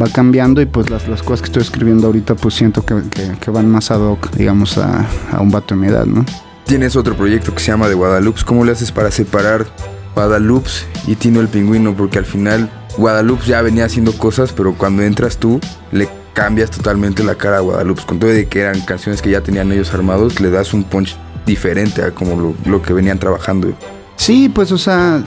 va 0.00 0.08
cambiando 0.08 0.60
y 0.60 0.66
pues 0.66 0.90
las, 0.90 1.08
las 1.08 1.22
cosas 1.22 1.40
que 1.40 1.46
estoy 1.46 1.62
escribiendo 1.62 2.06
ahorita 2.06 2.34
pues 2.34 2.54
siento 2.54 2.84
que, 2.84 2.96
que, 3.40 3.50
van 3.50 3.70
más 3.70 3.90
ad 3.90 4.00
hoc, 4.00 4.30
digamos, 4.36 4.78
a, 4.78 5.06
a, 5.32 5.40
un 5.40 5.50
vato 5.50 5.74
de 5.74 5.80
mi 5.80 5.86
edad, 5.88 6.06
¿no? 6.06 6.24
Tienes 6.64 6.96
otro 6.96 7.16
proyecto 7.16 7.54
que 7.54 7.60
se 7.60 7.72
llama 7.72 7.88
de 7.88 7.94
Guadalupe, 7.94 8.40
¿cómo 8.46 8.64
le 8.64 8.72
haces 8.72 8.92
para 8.92 9.10
separar 9.10 9.66
Guadalupe 10.14 10.70
y 11.06 11.16
Tino 11.16 11.40
el 11.40 11.48
Pingüino? 11.48 11.94
Porque 11.94 12.18
al 12.18 12.24
final 12.24 12.70
Guadalupe 12.96 13.44
ya 13.46 13.62
venía 13.62 13.84
haciendo 13.84 14.12
cosas, 14.12 14.52
pero 14.52 14.74
cuando 14.74 15.02
entras 15.02 15.38
tú 15.38 15.60
le 15.90 16.08
cambias 16.32 16.70
totalmente 16.70 17.22
la 17.22 17.34
cara 17.34 17.58
a 17.58 17.60
Guadalupe. 17.60 18.02
Con 18.06 18.18
todo 18.18 18.30
de 18.30 18.46
que 18.46 18.60
eran 18.60 18.80
canciones 18.82 19.22
que 19.22 19.30
ya 19.30 19.40
tenían 19.40 19.70
ellos 19.72 19.92
armados, 19.94 20.40
le 20.40 20.50
das 20.50 20.74
un 20.74 20.84
punch 20.84 21.16
diferente 21.46 22.02
a 22.02 22.10
como 22.12 22.56
lo, 22.64 22.82
que 22.82 22.92
venían 22.92 23.18
trabajando. 23.18 23.72
Sí, 24.16 24.48
pues, 24.48 24.72
o 24.72 24.78
sea, 24.78 25.24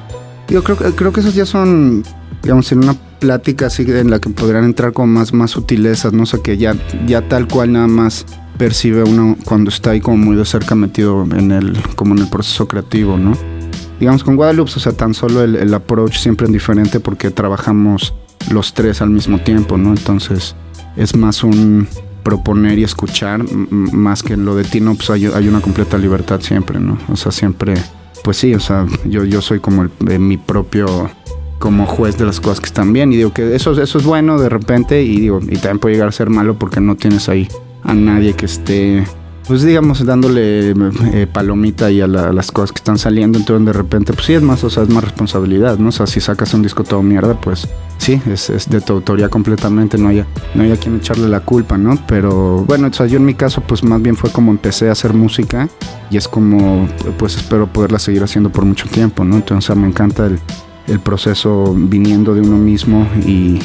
yo 0.47 0.63
creo, 0.63 0.77
creo 0.77 1.11
que 1.11 1.19
esos 1.19 1.35
ya 1.35 1.45
son, 1.45 2.03
digamos, 2.41 2.71
en 2.71 2.79
una 2.79 2.95
plática 3.19 3.67
así 3.67 3.83
en 3.87 4.09
la 4.09 4.19
que 4.19 4.29
podrían 4.29 4.63
entrar 4.63 4.93
con 4.93 5.09
más, 5.09 5.33
más 5.33 5.51
sutilezas, 5.51 6.13
¿no? 6.13 6.23
O 6.23 6.25
sea, 6.25 6.41
que 6.41 6.57
ya, 6.57 6.75
ya 7.05 7.27
tal 7.27 7.47
cual 7.47 7.73
nada 7.73 7.87
más 7.87 8.25
percibe 8.57 9.03
uno 9.03 9.35
cuando 9.45 9.69
está 9.69 9.91
ahí 9.91 9.99
como 9.99 10.17
muy 10.17 10.35
de 10.37 10.45
cerca 10.45 10.75
metido 10.75 11.23
en 11.23 11.51
el, 11.51 11.77
como 11.95 12.15
en 12.15 12.21
el 12.21 12.29
proceso 12.29 12.67
creativo, 12.67 13.17
¿no? 13.17 13.33
Digamos, 13.99 14.23
con 14.23 14.35
Guadalupe, 14.35 14.71
o 14.75 14.79
sea, 14.79 14.91
tan 14.91 15.13
solo 15.13 15.43
el, 15.43 15.55
el 15.55 15.73
approach 15.73 16.17
siempre 16.17 16.47
es 16.47 16.53
diferente 16.53 16.99
porque 16.99 17.31
trabajamos 17.31 18.13
los 18.51 18.73
tres 18.73 19.01
al 19.01 19.09
mismo 19.09 19.39
tiempo, 19.39 19.77
¿no? 19.77 19.89
Entonces, 19.89 20.55
es 20.95 21.15
más 21.15 21.43
un 21.43 21.87
proponer 22.23 22.79
y 22.79 22.83
escuchar, 22.83 23.43
más 23.69 24.23
que 24.23 24.35
lo 24.35 24.55
de 24.55 24.63
Tino, 24.63 24.95
pues 24.95 25.11
hay, 25.11 25.47
una 25.47 25.61
completa 25.61 25.97
libertad 25.97 26.41
siempre, 26.41 26.79
¿no? 26.79 26.97
O 27.07 27.15
sea, 27.15 27.31
siempre, 27.31 27.75
pues 28.23 28.37
sí, 28.37 28.55
o 28.55 28.59
sea, 28.59 28.87
yo, 29.05 29.23
yo 29.25 29.41
soy 29.41 29.59
como 29.59 29.83
el, 29.83 30.19
mi 30.19 30.37
propio 30.37 31.09
como 31.59 31.85
juez 31.85 32.17
de 32.17 32.25
las 32.25 32.39
cosas 32.39 32.59
que 32.59 32.65
están 32.65 32.93
bien 32.93 33.13
y 33.13 33.17
digo 33.17 33.31
que 33.31 33.55
eso, 33.55 33.79
eso 33.79 33.97
es 33.97 34.03
bueno 34.03 34.39
de 34.39 34.49
repente 34.49 35.03
y 35.03 35.19
digo, 35.19 35.39
y 35.41 35.55
también 35.57 35.79
puede 35.79 35.95
llegar 35.95 36.09
a 36.09 36.11
ser 36.11 36.29
malo 36.29 36.57
porque 36.57 36.81
no 36.81 36.95
tienes 36.95 37.29
ahí 37.29 37.47
a 37.83 37.93
nadie 37.93 38.33
que 38.33 38.47
esté 38.47 39.05
pues 39.47 39.61
digamos, 39.61 40.03
dándole 40.05 40.71
eh, 40.71 41.27
palomita 41.31 41.91
y 41.91 42.01
a, 42.01 42.07
las 42.07 42.51
cosas 42.51 42.71
que 42.71 42.79
están 42.79 42.97
saliendo, 42.97 43.37
entonces 43.37 43.65
de 43.65 43.73
repente, 43.73 44.13
pues 44.13 44.25
sí 44.25 44.33
es 44.33 44.41
más, 44.41 44.63
o 44.63 44.69
sea, 44.69 44.83
es 44.83 44.89
más 44.89 45.03
responsabilidad, 45.03 45.77
¿no? 45.77 45.89
O 45.89 45.91
sea, 45.91 46.07
si 46.07 46.19
sacas 46.19 46.53
un 46.53 46.63
disco 46.63 46.83
todo 46.83 47.03
mierda, 47.03 47.39
pues 47.39 47.67
sí, 47.97 48.19
es, 48.25 48.69
de 48.69 48.81
tu 48.81 48.93
autoría 48.93 49.29
completamente, 49.29 49.97
no 49.97 50.09
hay, 50.09 50.25
no 50.55 50.63
hay 50.63 50.71
a 50.71 50.77
quien 50.77 50.95
echarle 50.97 51.27
la 51.27 51.41
culpa, 51.41 51.77
¿no? 51.77 51.97
Pero 52.07 52.63
bueno, 52.65 52.87
o 52.87 52.93
sea, 52.93 53.05
yo 53.05 53.17
en 53.17 53.25
mi 53.25 53.35
caso, 53.35 53.61
pues 53.61 53.83
más 53.83 54.01
bien 54.01 54.15
fue 54.15 54.31
como 54.31 54.51
empecé 54.51 54.89
a 54.89 54.93
hacer 54.93 55.13
música 55.13 55.69
y 56.09 56.17
es 56.17 56.27
como, 56.27 56.87
pues 57.17 57.35
espero 57.37 57.67
poderla 57.67 57.99
seguir 57.99 58.23
haciendo 58.23 58.51
por 58.51 58.65
mucho 58.65 58.87
tiempo, 58.87 59.23
¿no? 59.23 59.35
Entonces, 59.35 59.69
o 59.69 59.73
sea, 59.73 59.81
me 59.81 59.87
encanta 59.87 60.25
el, 60.25 60.39
el 60.87 60.99
proceso 60.99 61.75
viniendo 61.77 62.33
de 62.33 62.41
uno 62.41 62.57
mismo 62.57 63.07
y, 63.25 63.59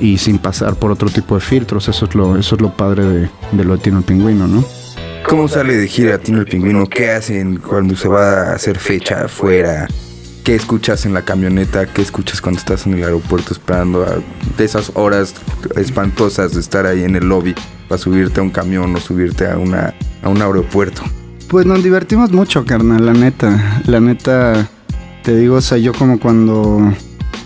y 0.00 0.16
sin 0.16 0.38
pasar 0.38 0.76
por 0.76 0.90
otro 0.90 1.10
tipo 1.10 1.34
de 1.34 1.42
filtros, 1.42 1.88
eso 1.88 2.06
es 2.06 2.14
lo, 2.14 2.38
eso 2.38 2.54
es 2.54 2.62
lo 2.62 2.74
padre 2.74 3.04
de, 3.04 3.30
de 3.52 3.64
lo 3.64 3.76
de 3.76 3.82
Tino 3.82 3.98
el 3.98 4.04
Pingüino, 4.04 4.46
¿no? 4.46 4.64
¿Cómo 5.28 5.48
sale 5.48 5.76
de 5.76 5.88
gira 5.88 6.18
Tino 6.18 6.38
el 6.38 6.46
Pingüino? 6.46 6.86
¿Qué 6.86 7.10
hacen 7.10 7.56
cuando 7.56 7.96
se 7.96 8.06
va 8.06 8.42
a 8.42 8.54
hacer 8.54 8.78
fecha 8.78 9.24
afuera? 9.24 9.88
¿Qué 10.44 10.54
escuchas 10.54 11.04
en 11.04 11.14
la 11.14 11.22
camioneta? 11.22 11.86
¿Qué 11.86 12.00
escuchas 12.00 12.40
cuando 12.40 12.60
estás 12.60 12.86
en 12.86 12.94
el 12.94 13.02
aeropuerto 13.02 13.52
esperando 13.52 14.04
a 14.04 14.62
esas 14.62 14.92
horas 14.94 15.34
espantosas 15.74 16.54
de 16.54 16.60
estar 16.60 16.86
ahí 16.86 17.02
en 17.02 17.16
el 17.16 17.28
lobby 17.28 17.56
para 17.88 17.98
subirte 17.98 18.38
a 18.38 18.44
un 18.44 18.50
camión 18.50 18.94
o 18.94 19.00
subirte 19.00 19.48
a, 19.48 19.58
una, 19.58 19.94
a 20.22 20.28
un 20.28 20.40
aeropuerto? 20.40 21.02
Pues 21.48 21.66
nos 21.66 21.82
divertimos 21.82 22.30
mucho, 22.30 22.64
carnal, 22.64 23.04
la 23.04 23.12
neta. 23.12 23.82
La 23.86 23.98
neta, 23.98 24.68
te 25.24 25.36
digo, 25.36 25.56
o 25.56 25.60
sea, 25.60 25.78
yo 25.78 25.92
como 25.92 26.20
cuando 26.20 26.94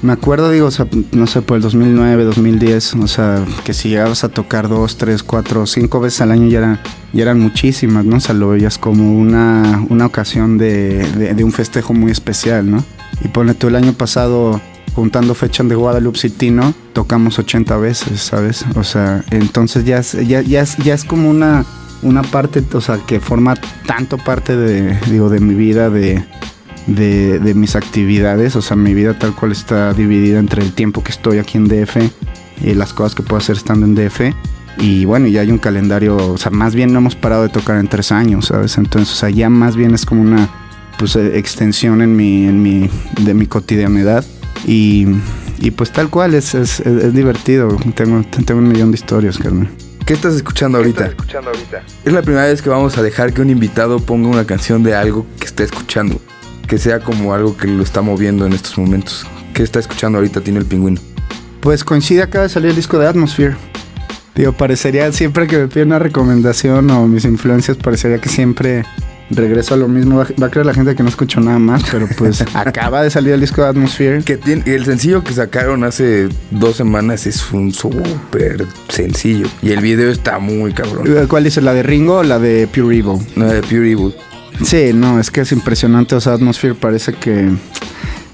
me 0.02 0.12
acuerdo, 0.12 0.50
digo, 0.50 0.66
o 0.66 0.70
sea, 0.70 0.86
no 1.12 1.26
sé, 1.26 1.42
por 1.42 1.56
el 1.56 1.62
2009, 1.62 2.24
2010, 2.24 2.94
o 2.94 3.08
sea, 3.08 3.44
que 3.64 3.74
si 3.74 3.90
llegabas 3.90 4.24
a 4.24 4.30
tocar 4.30 4.68
dos, 4.68 4.96
tres, 4.96 5.22
cuatro, 5.22 5.66
cinco 5.66 6.00
veces 6.00 6.22
al 6.22 6.32
año 6.32 6.48
ya, 6.48 6.58
era, 6.58 6.82
ya 7.12 7.22
eran 7.22 7.38
muchísimas, 7.38 8.04
¿no? 8.04 8.16
O 8.16 8.20
sea, 8.20 8.34
lo 8.34 8.48
veías 8.48 8.78
como 8.78 9.18
una, 9.18 9.84
una 9.90 10.06
ocasión 10.06 10.56
de, 10.56 11.04
de, 11.34 11.44
un 11.44 11.52
festejo 11.52 11.92
muy 11.92 12.10
especial, 12.10 12.70
¿no? 12.70 12.82
Y 13.22 13.28
ponle 13.28 13.52
tú 13.52 13.68
el 13.68 13.76
año 13.76 13.92
pasado, 13.92 14.60
juntando 14.94 15.34
fechas 15.34 15.68
de 15.68 15.74
Guadalupe 15.74 16.18
City, 16.18 16.50
¿no? 16.50 16.72
Tocamos 16.94 17.38
80 17.38 17.76
veces, 17.76 18.20
¿sabes? 18.20 18.64
O 18.76 18.84
sea, 18.84 19.22
entonces 19.30 19.84
ya 19.84 19.98
es, 19.98 20.12
ya, 20.26 20.40
ya 20.40 20.62
es, 20.62 20.78
ya 20.78 20.94
es 20.94 21.04
como 21.04 21.28
una, 21.28 21.66
una 22.00 22.22
parte, 22.22 22.64
o 22.72 22.80
sea, 22.80 22.98
que 23.06 23.20
forma 23.20 23.54
tanto 23.86 24.16
parte 24.16 24.56
de, 24.56 24.98
digo, 25.10 25.28
de 25.28 25.40
mi 25.40 25.54
vida, 25.54 25.90
de 25.90 26.24
de, 26.86 27.54
mis 27.54 27.76
actividades, 27.76 28.56
o 28.56 28.62
sea, 28.62 28.76
mi 28.76 28.94
vida 28.94 29.18
tal 29.18 29.34
cual 29.34 29.52
está 29.52 29.92
dividida 29.92 30.38
entre 30.38 30.62
el 30.62 30.72
tiempo 30.72 31.02
que 31.02 31.12
estoy 31.12 31.38
aquí 31.38 31.58
en 31.58 31.68
DF 31.68 31.96
y 32.62 32.74
las 32.74 32.92
cosas 32.92 33.14
que 33.14 33.22
puedo 33.22 33.38
hacer 33.38 33.56
estando 33.56 33.86
en 33.86 33.94
DF. 33.94 34.34
Y 34.78 35.04
bueno, 35.04 35.26
ya 35.26 35.42
hay 35.42 35.50
un 35.50 35.58
calendario, 35.58 36.16
o 36.16 36.38
sea, 36.38 36.50
más 36.50 36.74
bien 36.74 36.92
no 36.92 37.00
hemos 37.00 37.14
parado 37.14 37.42
de 37.42 37.48
tocar 37.48 37.78
en 37.78 37.88
tres 37.88 38.12
años, 38.12 38.46
¿sabes? 38.46 38.78
Entonces, 38.78 39.12
o 39.12 39.16
sea, 39.16 39.30
ya 39.30 39.50
más 39.50 39.76
bien 39.76 39.94
es 39.94 40.06
como 40.06 40.22
una 40.22 40.48
pues, 40.98 41.16
eh, 41.16 41.38
extensión 41.38 42.00
en 42.00 42.16
mi, 42.16 42.46
en 42.46 42.62
mi, 42.62 42.88
de 43.20 43.34
mi 43.34 43.46
cotidianidad. 43.46 44.24
Y, 44.66 45.06
y 45.58 45.70
pues 45.72 45.92
tal 45.92 46.08
cual, 46.08 46.34
es, 46.34 46.54
es, 46.54 46.80
es, 46.80 47.12
divertido. 47.12 47.76
Tengo, 47.94 48.24
tengo 48.46 48.60
un 48.60 48.68
millón 48.68 48.90
de 48.90 48.96
historias, 48.96 49.36
Carmen. 49.36 49.68
¿Qué 50.06 50.14
estás 50.14 50.34
escuchando 50.34 50.78
ahorita? 50.78 51.04
¿Qué 51.04 51.10
estás 51.10 51.20
escuchando 51.20 51.50
ahorita? 51.50 51.82
Es 52.04 52.12
la 52.12 52.22
primera 52.22 52.46
vez 52.46 52.62
que 52.62 52.70
vamos 52.70 52.96
a 52.96 53.02
dejar 53.02 53.34
que 53.34 53.42
un 53.42 53.50
invitado 53.50 53.98
ponga 53.98 54.28
una 54.28 54.46
canción 54.46 54.82
de 54.82 54.94
algo 54.94 55.26
que 55.38 55.46
esté 55.46 55.64
escuchando 55.64 56.20
que 56.70 56.78
sea 56.78 57.00
como 57.00 57.34
algo 57.34 57.56
que 57.56 57.66
lo 57.66 57.82
está 57.82 58.00
moviendo 58.00 58.46
en 58.46 58.52
estos 58.52 58.78
momentos. 58.78 59.26
¿Qué 59.54 59.64
está 59.64 59.80
escuchando 59.80 60.18
ahorita 60.18 60.40
tiene 60.40 60.60
el 60.60 60.66
pingüino? 60.66 61.00
Pues 61.60 61.82
coincide, 61.82 62.22
acaba 62.22 62.44
de 62.44 62.48
salir 62.48 62.70
el 62.70 62.76
disco 62.76 62.96
de 62.96 63.08
Atmosphere. 63.08 63.56
Digo, 64.36 64.52
parecería 64.52 65.10
siempre 65.10 65.48
que 65.48 65.58
me 65.58 65.66
piden 65.66 65.88
una 65.88 65.98
recomendación 65.98 66.88
o 66.92 67.08
mis 67.08 67.24
influencias, 67.24 67.76
parecería 67.76 68.18
que 68.18 68.28
siempre 68.28 68.84
regreso 69.30 69.74
a 69.74 69.78
lo 69.78 69.88
mismo. 69.88 70.24
Va, 70.40 70.46
a 70.46 70.48
creer 70.48 70.64
la 70.64 70.72
gente 70.72 70.94
que 70.94 71.02
no 71.02 71.08
escucho 71.08 71.40
nada 71.40 71.58
más, 71.58 71.82
pero 71.90 72.06
pues 72.16 72.44
acaba 72.54 73.02
de 73.02 73.10
salir 73.10 73.32
el 73.32 73.40
disco 73.40 73.62
de 73.62 73.68
Atmosphere. 73.70 74.22
Que 74.22 74.36
tiene, 74.36 74.62
el 74.66 74.84
sencillo 74.84 75.24
que 75.24 75.32
sacaron 75.32 75.82
hace 75.82 76.28
dos 76.52 76.76
semanas 76.76 77.26
es 77.26 77.50
un 77.50 77.72
súper 77.72 78.64
sencillo. 78.88 79.48
Y 79.60 79.72
el 79.72 79.80
video 79.80 80.08
está 80.08 80.38
muy 80.38 80.72
cabrón. 80.72 81.26
¿Cuál 81.26 81.42
dice? 81.42 81.60
¿La 81.62 81.74
de 81.74 81.82
Ringo 81.82 82.18
o 82.18 82.22
la 82.22 82.38
de 82.38 82.68
Pure 82.68 82.96
Evil? 82.96 83.18
La 83.34 83.46
de 83.46 83.60
Pure 83.60 83.90
Evil. 83.90 84.14
Sí, 84.64 84.92
no, 84.94 85.18
es 85.18 85.30
que 85.30 85.40
es 85.42 85.52
impresionante. 85.52 86.14
O 86.14 86.20
sea, 86.20 86.34
Atmosphere 86.34 86.74
parece 86.74 87.14
que 87.14 87.50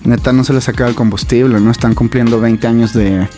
neta 0.04 0.32
no 0.32 0.44
se 0.44 0.52
les 0.52 0.68
acaba 0.68 0.88
el 0.88 0.96
combustible, 0.96 1.60
¿no? 1.60 1.70
Están 1.70 1.94
cumpliendo 1.94 2.40
20 2.40 2.66
años 2.66 2.92
de, 2.92 3.28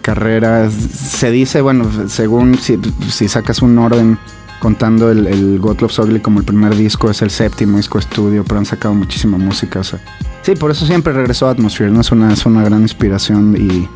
carrera. 0.00 0.70
Se 0.70 1.30
dice, 1.30 1.60
bueno, 1.60 1.90
según 2.08 2.58
si, 2.58 3.28
sacas 3.28 3.62
un 3.62 3.78
orden 3.78 4.18
contando 4.58 5.10
el, 5.10 5.26
el 5.26 5.58
Gottlob 5.58 5.90
Ugly 5.98 6.20
como 6.20 6.40
el 6.40 6.46
primer 6.46 6.74
disco, 6.74 7.10
es 7.10 7.20
el 7.22 7.30
séptimo 7.30 7.76
disco 7.76 7.98
estudio, 7.98 8.44
pero 8.44 8.58
han 8.58 8.66
sacado 8.66 8.94
muchísima 8.94 9.36
música. 9.36 9.82
Sí, 10.42 10.54
por 10.58 10.70
eso 10.70 10.86
siempre 10.86 11.12
regresó 11.12 11.48
a 11.48 11.50
Atmosphere, 11.50 11.90
¿no? 11.90 12.00
Es 12.00 12.10
una, 12.12 12.32
es 12.32 12.46
una 12.46 12.62
gran 12.62 12.82
inspiración 12.82 13.56
y, 13.56 13.88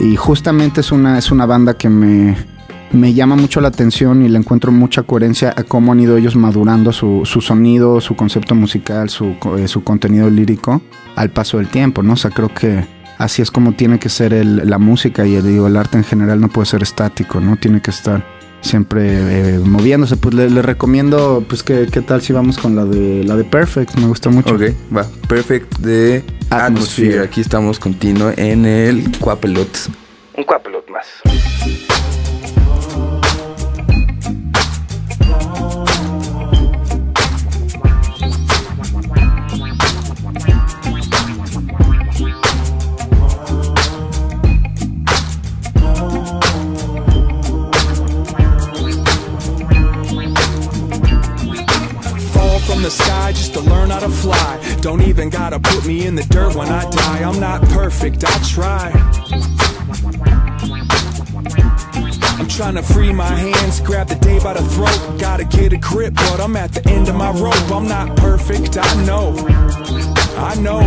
y 0.00 0.16
justamente 0.16 0.80
es 0.80 0.92
una, 0.92 1.18
es 1.18 1.30
una 1.30 1.46
banda 1.46 1.74
que 1.74 1.88
me 1.88 2.53
me 2.94 3.12
llama 3.12 3.36
mucho 3.36 3.60
la 3.60 3.68
atención 3.68 4.24
y 4.24 4.28
le 4.28 4.38
encuentro 4.38 4.72
mucha 4.72 5.02
coherencia 5.02 5.52
a 5.56 5.62
cómo 5.64 5.92
han 5.92 6.00
ido 6.00 6.16
ellos 6.16 6.36
madurando 6.36 6.92
su, 6.92 7.22
su 7.24 7.40
sonido, 7.40 8.00
su 8.00 8.16
concepto 8.16 8.54
musical, 8.54 9.10
su, 9.10 9.36
eh, 9.58 9.68
su, 9.68 9.82
contenido 9.82 10.30
lírico 10.30 10.80
al 11.16 11.30
paso 11.30 11.58
del 11.58 11.68
tiempo, 11.68 12.02
¿no? 12.02 12.14
O 12.14 12.16
sea, 12.16 12.30
creo 12.30 12.52
que 12.52 12.86
así 13.18 13.42
es 13.42 13.50
como 13.50 13.72
tiene 13.72 13.98
que 13.98 14.08
ser 14.08 14.32
el, 14.32 14.68
la 14.68 14.78
música 14.78 15.26
y 15.26 15.34
el, 15.34 15.46
digo, 15.46 15.66
el 15.66 15.76
arte 15.76 15.98
en 15.98 16.04
general 16.04 16.40
no 16.40 16.48
puede 16.48 16.66
ser 16.66 16.82
estático, 16.82 17.40
¿no? 17.40 17.56
Tiene 17.56 17.80
que 17.82 17.90
estar 17.90 18.24
siempre 18.60 19.54
eh, 19.56 19.58
moviéndose. 19.58 20.16
Pues 20.16 20.34
le, 20.34 20.50
le, 20.50 20.62
recomiendo, 20.62 21.44
pues, 21.48 21.62
¿qué, 21.62 21.86
¿qué 21.90 22.00
tal 22.00 22.22
si 22.22 22.32
vamos 22.32 22.58
con 22.58 22.74
la 22.76 22.84
de 22.84 23.24
la 23.24 23.36
de 23.36 23.44
Perfect? 23.44 23.96
Me 23.96 24.06
gusta 24.06 24.30
mucho. 24.30 24.54
Ok, 24.54 24.62
va. 24.96 25.06
Perfect 25.28 25.78
de 25.78 26.24
Atmosphere. 26.50 26.62
Atmosphere. 26.62 27.20
Aquí 27.20 27.40
estamos 27.40 27.78
continuo 27.78 28.32
en 28.36 28.64
el 28.64 29.10
Quapelot. 29.18 29.90
Un 30.36 30.44
Quapelot 30.44 30.88
más. 30.90 31.93
Put 55.84 55.88
me 55.88 56.06
in 56.06 56.14
the 56.14 56.22
dirt 56.24 56.54
when 56.54 56.68
I 56.68 56.88
die. 56.90 57.22
I'm 57.22 57.38
not 57.38 57.60
perfect, 57.70 58.24
I 58.24 58.38
try. 58.42 58.90
I'm 62.38 62.48
trying 62.48 62.74
to 62.76 62.82
free 62.82 63.12
my 63.12 63.26
hands, 63.26 63.80
grab 63.80 64.08
the 64.08 64.14
day 64.16 64.38
by 64.42 64.54
the 64.54 64.62
throat. 64.62 65.20
Gotta 65.20 65.44
get 65.44 65.72
a 65.72 65.76
grip, 65.76 66.14
but 66.14 66.40
I'm 66.40 66.56
at 66.56 66.72
the 66.72 66.88
end 66.90 67.08
of 67.08 67.16
my 67.16 67.30
rope. 67.32 67.70
I'm 67.70 67.86
not 67.86 68.16
perfect, 68.16 68.78
I 68.78 69.04
know. 69.04 69.34
I 70.36 70.54
know. 70.56 70.80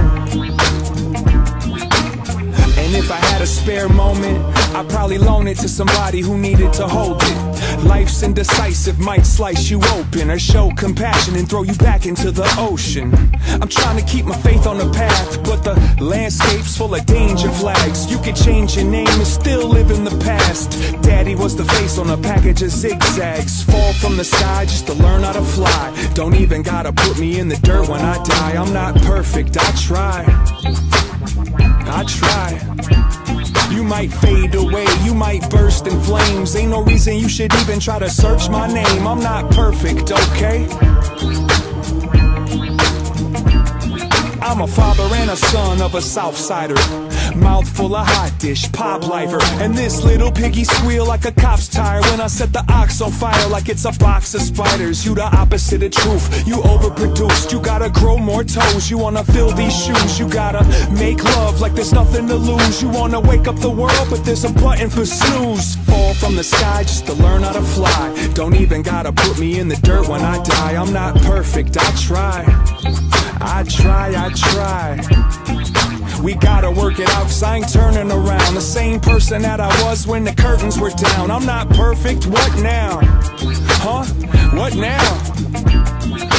And 2.82 2.96
if 2.96 3.12
I 3.12 3.18
had 3.18 3.42
a 3.42 3.48
spare 3.48 3.89
moment, 3.89 4.39
I'd 4.75 4.89
probably 4.89 5.18
loan 5.18 5.48
it 5.48 5.58
to 5.60 5.70
somebody 5.70 6.22
who 6.22 6.38
needed 6.38 6.74
to 6.74 6.88
hold 6.88 7.22
it. 7.22 7.47
Life's 7.86 8.24
indecisive, 8.24 9.00
might 9.00 9.26
slice 9.26 9.70
you 9.70 9.82
open 9.94 10.30
or 10.30 10.40
show 10.40 10.72
compassion 10.78 11.36
and 11.36 11.50
throw 11.50 11.64
you 11.64 11.74
back 11.76 12.06
into 12.06 12.32
the 12.32 12.48
ocean. 12.58 13.14
I'm 13.62 13.68
trying 13.68 13.98
to 13.98 14.06
keep 14.06 14.26
my 14.26 14.36
faith 14.38 14.66
on 14.66 14.78
the 14.78 14.92
path, 14.92 15.44
but 15.44 15.64
the 15.64 15.76
landscape's 16.04 16.76
full 16.78 16.94
of 16.96 17.06
danger 17.06 17.50
flags. 17.50 18.10
You 18.10 18.18
could 18.20 18.36
change 18.36 18.76
your 18.76 18.86
name 18.86 19.08
and 19.08 19.28
still 19.28 19.68
live 19.68 19.92
in 19.92 20.04
the 20.04 20.18
past. 20.24 20.72
Daddy 21.02 21.36
was 21.36 21.56
the 21.56 21.66
face 21.66 21.98
on 21.98 22.10
a 22.10 22.18
package 22.18 22.62
of 22.62 22.72
zigzags. 22.72 23.64
Fall 23.64 23.94
from 23.94 24.18
the 24.18 24.24
sky 24.24 24.66
just 24.66 24.88
to 24.88 24.94
learn 24.94 25.24
how 25.24 25.34
to 25.34 25.42
fly. 25.42 26.12
Don't 26.14 26.36
even 26.36 26.64
gotta 26.64 26.92
put 26.94 27.20
me 27.20 27.40
in 27.40 27.48
the 27.48 27.58
dirt 27.58 27.88
when 27.88 28.02
I 28.02 28.22
die. 28.24 28.62
I'm 28.62 28.74
not 28.74 28.96
perfect, 29.04 29.58
I 29.58 29.72
try. 29.76 30.26
I 31.90 32.04
try. 32.08 33.17
You 33.70 33.84
might 33.84 34.12
fade 34.12 34.56
away, 34.56 34.86
you 35.04 35.14
might 35.14 35.50
burst 35.50 35.88
in 35.88 36.00
flames. 36.02 36.56
Ain't 36.56 36.72
no 36.72 36.84
reason 36.84 37.16
you 37.16 37.30
should 37.30 37.54
even 37.56 37.80
try 37.80 38.00
to 38.00 38.10
search 38.10 38.50
my 38.50 38.68
name. 38.72 39.08
I'm 39.08 39.20
not 39.20 39.52
perfect, 39.52 40.12
okay? 40.12 40.68
I'm 44.42 44.62
a 44.62 44.68
father 44.68 45.04
and 45.16 45.30
a 45.30 45.36
son 45.36 45.82
of 45.82 45.96
a 45.96 46.00
Southsider. 46.00 47.07
Mouth 47.38 47.70
full 47.70 47.96
of 47.96 48.08
hot 48.08 48.34
dish, 48.39 48.72
pop 48.72 49.08
lifer. 49.08 49.39
And 49.63 49.75
this 49.75 50.03
little 50.03 50.32
piggy 50.32 50.63
squeal 50.63 51.06
like 51.06 51.25
a 51.25 51.32
cop's 51.32 51.67
tire 51.67 52.01
when 52.01 52.20
I 52.20 52.27
set 52.27 52.51
the 52.51 52.63
ox 52.70 53.01
on 53.01 53.12
fire 53.12 53.48
like 53.50 53.70
it's 53.70 53.86
a 53.86 53.91
box 54.00 54.34
of 54.34 54.41
spiders. 54.41 55.06
You 55.06 55.15
the 55.15 55.24
opposite 55.24 55.84
of 55.84 55.91
truth. 55.91 56.48
You 56.48 56.56
overproduced. 56.58 57.51
You 57.51 57.60
gotta 57.62 57.89
grow 57.89 58.17
more 58.17 58.44
toes. 58.44 58.89
You 58.89 58.98
wanna 58.98 59.24
fill 59.24 59.51
these 59.51 59.75
shoes. 59.75 60.20
You 60.20 60.27
gotta 60.29 60.63
make 60.91 61.24
love 61.24 61.62
like 61.62 61.74
there's 61.74 61.94
nothing 61.94 62.27
to 62.27 62.36
lose. 62.36 62.82
You 62.82 62.89
wanna 62.89 63.20
wake 63.20 63.48
up 63.48 63.58
the 63.60 63.70
world, 63.70 64.08
but 64.10 64.24
there's 64.25 64.44
a 64.44 64.53
button 64.53 64.89
for 64.89 65.06
snooze. 65.06 65.75
Fall 65.88 66.13
from 66.15 66.36
the 66.36 66.44
sky 66.44 66.84
just 66.84 67.06
to 67.08 67.13
learn 67.13 67.44
how 67.44 67.53
to 67.53 67.62
fly. 67.62 68.29
Don't 68.34 68.56
even 68.56 68.82
gotta 68.82 69.12
put 69.12 69.39
me 69.39 69.60
in 69.60 69.67
the 69.67 69.77
dirt 69.77 70.08
when 70.08 70.22
I 70.22 70.41
die. 70.44 70.75
I'm 70.75 70.91
not 70.91 71.15
perfect, 71.22 71.78
I 71.78 71.91
try. 71.95 72.45
I 73.39 73.63
try, 73.63 74.13
I 74.15 74.30
try. 74.34 76.07
We 76.24 76.36
gotta 76.36 76.72
work 76.72 77.00
it 77.00 77.10
out, 77.10 77.24
cause 77.24 77.43
I 77.43 77.58
ain't 77.58 77.72
turning 77.72 78.12
around. 78.12 78.54
The 78.54 78.62
same 78.62 79.00
person 79.00 79.41
that 79.43 79.60
I 79.60 79.67
was 79.84 80.08
when 80.08 80.24
the 80.24 80.34
curtains 80.34 80.80
were 80.80 80.89
down. 80.89 81.32
I'm 81.32 81.46
not 81.46 81.70
perfect, 81.70 82.28
what 82.28 82.54
now? 82.62 83.00
Huh? 83.84 84.04
What 84.58 84.76
now? 84.76 85.24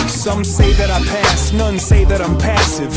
Some 0.08 0.44
say 0.44 0.72
that 0.72 0.90
I 0.90 0.98
pass, 1.06 1.52
none 1.52 1.78
say 1.78 2.04
that 2.04 2.20
I'm 2.20 2.36
passive. 2.38 2.92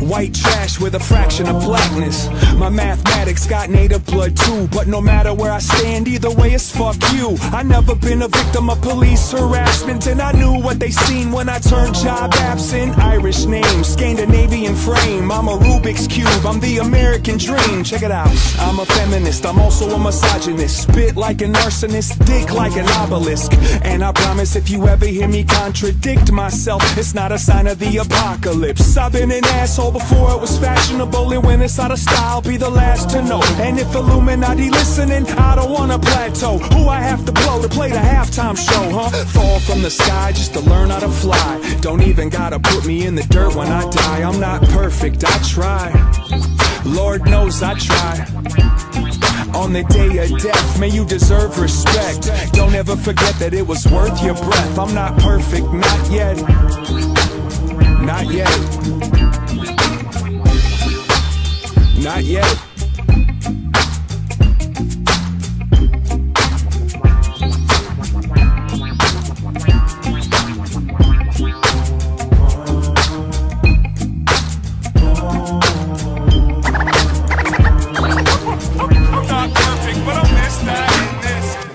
White 0.00 0.34
trash 0.34 0.80
with 0.80 0.94
a 0.94 1.00
fraction 1.00 1.48
of 1.48 1.62
blackness. 1.62 2.28
My 2.54 2.68
mathematics 2.68 3.46
got 3.46 3.70
native 3.70 4.04
blood 4.06 4.36
too, 4.36 4.68
but 4.68 4.86
no 4.86 5.00
matter 5.00 5.32
where 5.32 5.52
I 5.52 5.58
stand, 5.58 6.08
either 6.08 6.30
way 6.30 6.52
it's 6.52 6.70
fuck 6.70 6.96
you. 7.12 7.36
I 7.52 7.62
never 7.62 7.94
been 7.94 8.22
a 8.22 8.28
victim 8.28 8.70
of 8.70 8.80
police 8.82 9.32
harassment, 9.32 10.06
and 10.06 10.20
I 10.20 10.32
knew 10.32 10.60
what 10.60 10.78
they 10.78 10.90
seen 10.90 11.32
when 11.32 11.48
I 11.48 11.58
turned 11.58 11.94
job 11.94 12.32
absent. 12.34 12.98
Irish 12.98 13.44
name, 13.46 13.84
Scandinavian 13.84 14.74
frame. 14.74 15.30
I'm 15.30 15.48
a 15.48 15.56
Rubik's 15.56 16.06
cube, 16.06 16.46
I'm 16.46 16.60
the 16.60 16.78
American 16.78 17.38
dream. 17.38 17.84
Check 17.84 18.02
it 18.02 18.10
out. 18.10 18.28
I'm 18.58 18.80
a 18.80 18.86
feminist, 18.86 19.46
I'm 19.46 19.58
also 19.58 19.88
a 19.90 19.98
misogynist. 19.98 20.82
Spit 20.82 21.16
like 21.16 21.40
an 21.40 21.52
arsonist, 21.54 22.24
dick 22.26 22.52
like 22.52 22.76
an 22.76 22.88
obelisk. 23.02 23.52
And 23.82 24.04
I 24.04 24.12
promise 24.12 24.56
if 24.56 24.68
you 24.70 24.86
ever 24.88 25.06
hear 25.06 25.28
me 25.28 25.44
contradict 25.44 26.30
myself, 26.32 26.82
it's 26.98 27.14
not 27.14 27.32
a 27.32 27.38
sign 27.38 27.66
of 27.66 27.78
the 27.78 27.98
apocalypse. 27.98 28.96
I've 28.96 29.12
been 29.12 29.30
an 29.30 29.44
asshole 29.44 29.83
before 29.90 30.30
it 30.32 30.40
was 30.40 30.58
fashionable, 30.58 31.32
and 31.32 31.44
when 31.44 31.60
it's 31.62 31.78
out 31.78 31.90
of 31.90 31.98
style, 31.98 32.40
be 32.40 32.56
the 32.56 32.70
last 32.70 33.10
to 33.10 33.22
know. 33.22 33.40
And 33.58 33.78
if 33.78 33.94
Illuminati 33.94 34.70
listening, 34.70 35.26
I 35.32 35.56
don't 35.56 35.70
wanna 35.70 35.98
plateau. 35.98 36.58
Who 36.58 36.88
I 36.88 37.00
have 37.00 37.24
to 37.24 37.32
blow 37.32 37.60
to 37.62 37.68
play 37.68 37.90
the 37.90 37.98
halftime 37.98 38.56
show, 38.56 38.90
huh? 38.90 39.10
Fall 39.26 39.60
from 39.60 39.82
the 39.82 39.90
sky 39.90 40.32
just 40.32 40.52
to 40.54 40.60
learn 40.60 40.90
how 40.90 41.00
to 41.00 41.08
fly. 41.08 41.78
Don't 41.80 42.02
even 42.02 42.28
gotta 42.28 42.58
put 42.58 42.86
me 42.86 43.06
in 43.06 43.14
the 43.14 43.24
dirt 43.24 43.54
when 43.54 43.68
I 43.68 43.88
die. 43.90 44.22
I'm 44.22 44.40
not 44.40 44.62
perfect, 44.70 45.24
I 45.24 45.38
try. 45.42 45.92
Lord 46.84 47.24
knows 47.26 47.62
I 47.62 47.74
try. 47.74 48.26
On 49.54 49.72
the 49.72 49.84
day 49.84 50.18
of 50.18 50.38
death, 50.42 50.80
may 50.80 50.88
you 50.88 51.04
deserve 51.04 51.58
respect. 51.58 52.30
Don't 52.52 52.74
ever 52.74 52.96
forget 52.96 53.34
that 53.38 53.54
it 53.54 53.66
was 53.66 53.86
worth 53.86 54.22
your 54.22 54.34
breath. 54.34 54.78
I'm 54.78 54.94
not 54.94 55.16
perfect, 55.18 55.72
not 55.72 56.10
yet. 56.10 56.36
Not 58.02 58.26
yet. 58.30 59.33
Not 62.04 62.20
yet. 62.20 62.44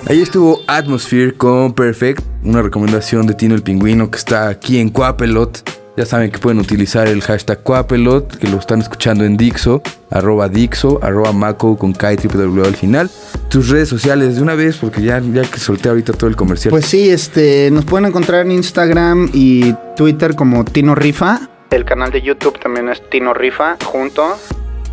Ahí 0.05 0.21
estuvo 0.21 0.61
Atmosphere 0.67 1.33
con 1.33 1.73
Perfect, 1.73 2.23
una 2.43 2.61
recomendación 2.61 3.25
de 3.25 3.33
Tino 3.33 3.55
el 3.55 3.63
Pingüino 3.63 4.11
que 4.11 4.19
está 4.19 4.49
aquí 4.49 4.77
en 4.77 4.89
Quapelot. 4.89 5.78
Ya 5.99 6.05
saben 6.05 6.31
que 6.31 6.39
pueden 6.39 6.59
utilizar 6.59 7.09
el 7.09 7.21
hashtag 7.21 7.61
Quapelot, 7.61 8.37
que 8.37 8.47
lo 8.47 8.57
están 8.57 8.79
escuchando 8.79 9.25
en 9.25 9.35
Dixo, 9.35 9.81
arroba 10.09 10.47
Dixo, 10.47 10.97
arroba 11.03 11.33
Maco 11.33 11.77
con 11.77 11.91
K 11.91 12.13
y 12.13 12.17
al 12.65 12.75
final. 12.77 13.11
Tus 13.49 13.67
redes 13.67 13.89
sociales 13.89 14.37
de 14.37 14.41
una 14.41 14.55
vez, 14.55 14.77
porque 14.77 15.01
ya, 15.01 15.19
ya 15.19 15.41
que 15.41 15.59
solté 15.59 15.89
ahorita 15.89 16.13
todo 16.13 16.29
el 16.29 16.37
comercial. 16.37 16.69
Pues 16.69 16.85
sí, 16.85 17.09
este, 17.09 17.69
nos 17.69 17.83
pueden 17.83 18.05
encontrar 18.05 18.45
en 18.45 18.53
Instagram 18.53 19.29
y 19.33 19.75
Twitter 19.97 20.35
como 20.35 20.63
Tino 20.63 20.95
Rifa. 20.95 21.41
El 21.69 21.83
canal 21.83 22.13
de 22.13 22.21
YouTube 22.21 22.57
también 22.57 22.87
es 22.87 23.01
Tino 23.09 23.33
Rifa, 23.33 23.75
junto. 23.83 24.37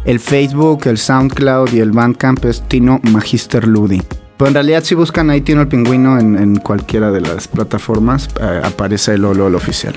El 0.04 0.18
Facebook, 0.18 0.88
el 0.88 0.98
SoundCloud 0.98 1.72
y 1.72 1.78
el 1.78 1.92
Bandcamp 1.92 2.44
es 2.46 2.66
Tino 2.66 2.98
Magister 3.04 3.68
Ludi. 3.68 4.02
Pero 4.38 4.48
en 4.48 4.54
realidad 4.54 4.82
si 4.82 4.96
buscan 4.96 5.30
ahí 5.30 5.40
Tino 5.40 5.60
el 5.60 5.68
Pingüino 5.68 6.18
en, 6.18 6.36
en 6.36 6.56
cualquiera 6.56 7.12
de 7.12 7.20
las 7.20 7.46
plataformas, 7.46 8.28
eh, 8.40 8.60
aparece 8.64 9.14
el 9.14 9.24
Olo, 9.24 9.46
el 9.46 9.54
oficial. 9.54 9.94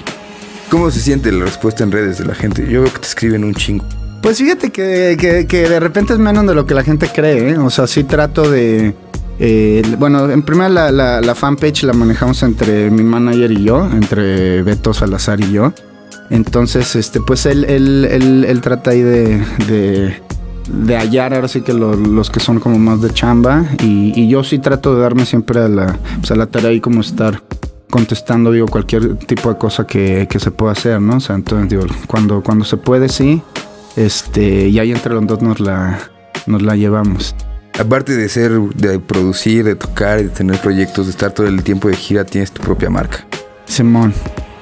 ¿Cómo 0.70 0.92
se 0.92 1.00
siente 1.00 1.32
la 1.32 1.46
respuesta 1.46 1.84
en 1.84 1.92
redes 1.92 2.20
de 2.20 2.26
la 2.26 2.36
gente? 2.36 2.68
Yo 2.70 2.84
veo 2.84 2.94
que 2.94 3.00
te 3.00 3.08
escriben 3.08 3.44
un 3.44 3.54
chingo. 3.56 3.86
Pues 4.22 4.38
fíjate 4.38 4.70
que, 4.72 5.46
que, 5.48 5.70
de 5.70 5.80
repente 5.80 6.14
es 6.14 6.20
menos 6.20 6.46
de 6.46 6.54
lo 6.54 6.66
que 6.66 6.74
la 6.74 6.84
gente 6.84 7.10
cree, 7.14 7.52
¿eh? 7.52 7.58
O 7.58 7.70
sea, 7.70 7.88
sí 7.88 8.04
trato 8.04 8.50
de... 8.52 8.94
eh, 9.40 9.82
bueno, 9.98 10.30
en 10.30 10.44
primera 10.44 10.92
la, 10.92 11.22
la, 11.22 11.36
fanpage 11.36 11.84
la 11.84 11.94
manejamos 11.94 12.44
entre 12.44 12.92
mi 12.92 13.02
manager 13.02 13.52
y 13.52 13.64
yo, 13.64 13.86
entre 13.86 14.62
Beto 14.62 14.94
Salazar 14.94 15.40
y 15.40 15.52
yo. 15.54 15.74
Entonces, 16.30 16.96
este, 16.96 17.20
pues 17.22 17.46
él, 17.48 17.64
él, 17.66 18.46
él, 18.48 18.62
trata 18.62 18.92
ahí 18.92 19.02
de, 19.02 19.42
de, 19.68 20.22
de 20.72 20.98
hallar 20.98 21.34
ahora 21.34 21.48
sí 21.48 21.62
que 21.62 21.74
lo- 21.74 21.96
los 21.96 22.30
que 22.30 22.40
son 22.40 22.60
como 22.60 22.78
más 22.78 23.02
de 23.02 23.10
chamba 23.12 23.66
y, 23.82 24.28
yo 24.28 24.44
sí 24.44 24.60
trato 24.60 24.94
de 24.94 25.02
darme 25.02 25.26
siempre 25.26 25.60
a 25.62 25.68
la, 25.68 25.98
pues, 26.20 26.30
a 26.30 26.36
la 26.36 26.46
tarea 26.46 26.72
y 26.72 26.82
como 26.82 27.02
estar 27.02 27.42
contestando, 27.90 28.52
digo, 28.52 28.68
cualquier 28.68 29.16
tipo 29.16 29.50
de 29.50 29.58
cosa 29.58 29.86
que, 29.86 30.28
que 30.30 30.40
se 30.40 30.52
pueda 30.52 30.74
hacer, 30.74 31.02
¿no? 31.02 31.18
O 31.18 31.20
sea, 31.20 31.36
entonces, 31.36 31.70
digo, 31.70 31.86
cuando, 32.08 32.42
cuando 32.44 32.66
se 32.66 32.78
puede, 32.78 33.10
sí, 33.10 33.42
este, 33.96 34.68
y 34.68 34.80
ahí 34.80 34.92
entre 34.92 35.14
los 35.14 35.26
dos 35.28 35.42
nos 35.42 35.60
la, 35.60 36.00
nos 36.46 36.62
la 36.62 36.76
llevamos. 36.76 37.36
Aparte 37.80 38.16
de 38.16 38.30
ser, 38.30 38.52
de 38.52 39.00
producir, 39.00 39.64
de 39.64 39.76
tocar, 39.76 40.22
de 40.22 40.30
tener 40.30 40.60
proyectos, 40.60 41.08
de 41.08 41.12
estar 41.12 41.32
todo 41.32 41.48
el 41.48 41.64
tiempo 41.64 41.88
de 41.88 41.96
gira, 41.96 42.26
tienes 42.26 42.52
tu 42.52 42.62
propia 42.62 42.90
marca. 42.90 43.26
Simón. 43.66 44.14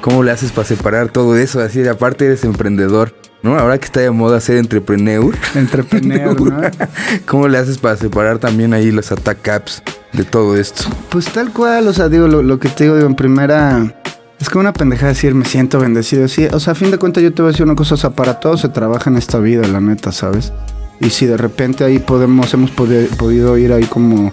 ¿Cómo 0.01 0.23
le 0.23 0.31
haces 0.31 0.51
para 0.51 0.67
separar 0.67 1.09
todo 1.09 1.35
eso? 1.35 1.59
Así, 1.59 1.85
aparte 1.87 2.25
eres 2.25 2.43
emprendedor, 2.43 3.13
¿no? 3.41 3.57
Ahora 3.57 3.77
que 3.77 3.85
está 3.85 3.99
de 3.99 4.11
moda 4.11 4.39
ser 4.39 4.57
entrepreneur. 4.57 5.35
Entrepreneur, 5.55 6.39
¿no? 6.39 6.61
¿Cómo 7.25 7.47
le 7.47 7.57
haces 7.57 7.77
para 7.79 7.97
separar 7.97 8.37
también 8.37 8.73
ahí 8.73 8.91
los 8.91 9.11
attack 9.11 9.41
caps 9.41 9.83
de 10.13 10.23
todo 10.23 10.55
esto? 10.55 10.83
Pues 11.09 11.25
tal 11.25 11.51
cual, 11.51 11.87
o 11.87 11.93
sea, 11.93 12.09
digo, 12.09 12.27
lo, 12.27 12.59
que 12.59 12.69
te 12.69 12.85
digo, 12.85 12.95
digo, 12.95 13.07
en 13.07 13.15
primera... 13.15 13.93
Es 14.39 14.49
como 14.49 14.61
una 14.61 14.73
pendejada 14.73 15.13
decir, 15.13 15.33
me 15.33 15.45
siento 15.45 15.79
bendecido. 15.79 16.25
O 16.53 16.59
sea, 16.59 16.73
a 16.73 16.75
fin 16.75 16.91
de 16.91 16.99
cuentas 16.99 17.23
yo 17.23 17.33
te 17.33 17.41
voy 17.41 17.49
a 17.49 17.51
decir 17.53 17.65
una 17.65 17.75
cosa, 17.75 17.95
o 17.95 17.97
sea, 17.97 18.11
para 18.11 18.39
todo 18.39 18.55
se 18.55 18.69
trabaja 18.69 19.09
en 19.09 19.17
esta 19.17 19.39
vida, 19.39 19.67
la 19.67 19.81
neta, 19.81 20.11
¿sabes? 20.11 20.53
Y 20.99 21.09
si 21.09 21.25
de 21.25 21.37
repente 21.37 21.83
ahí 21.83 21.97
podemos, 21.97 22.53
hemos 22.53 22.71
podi- 22.75 23.07
podido 23.17 23.57
ir 23.57 23.73
ahí 23.73 23.85
como 23.85 24.31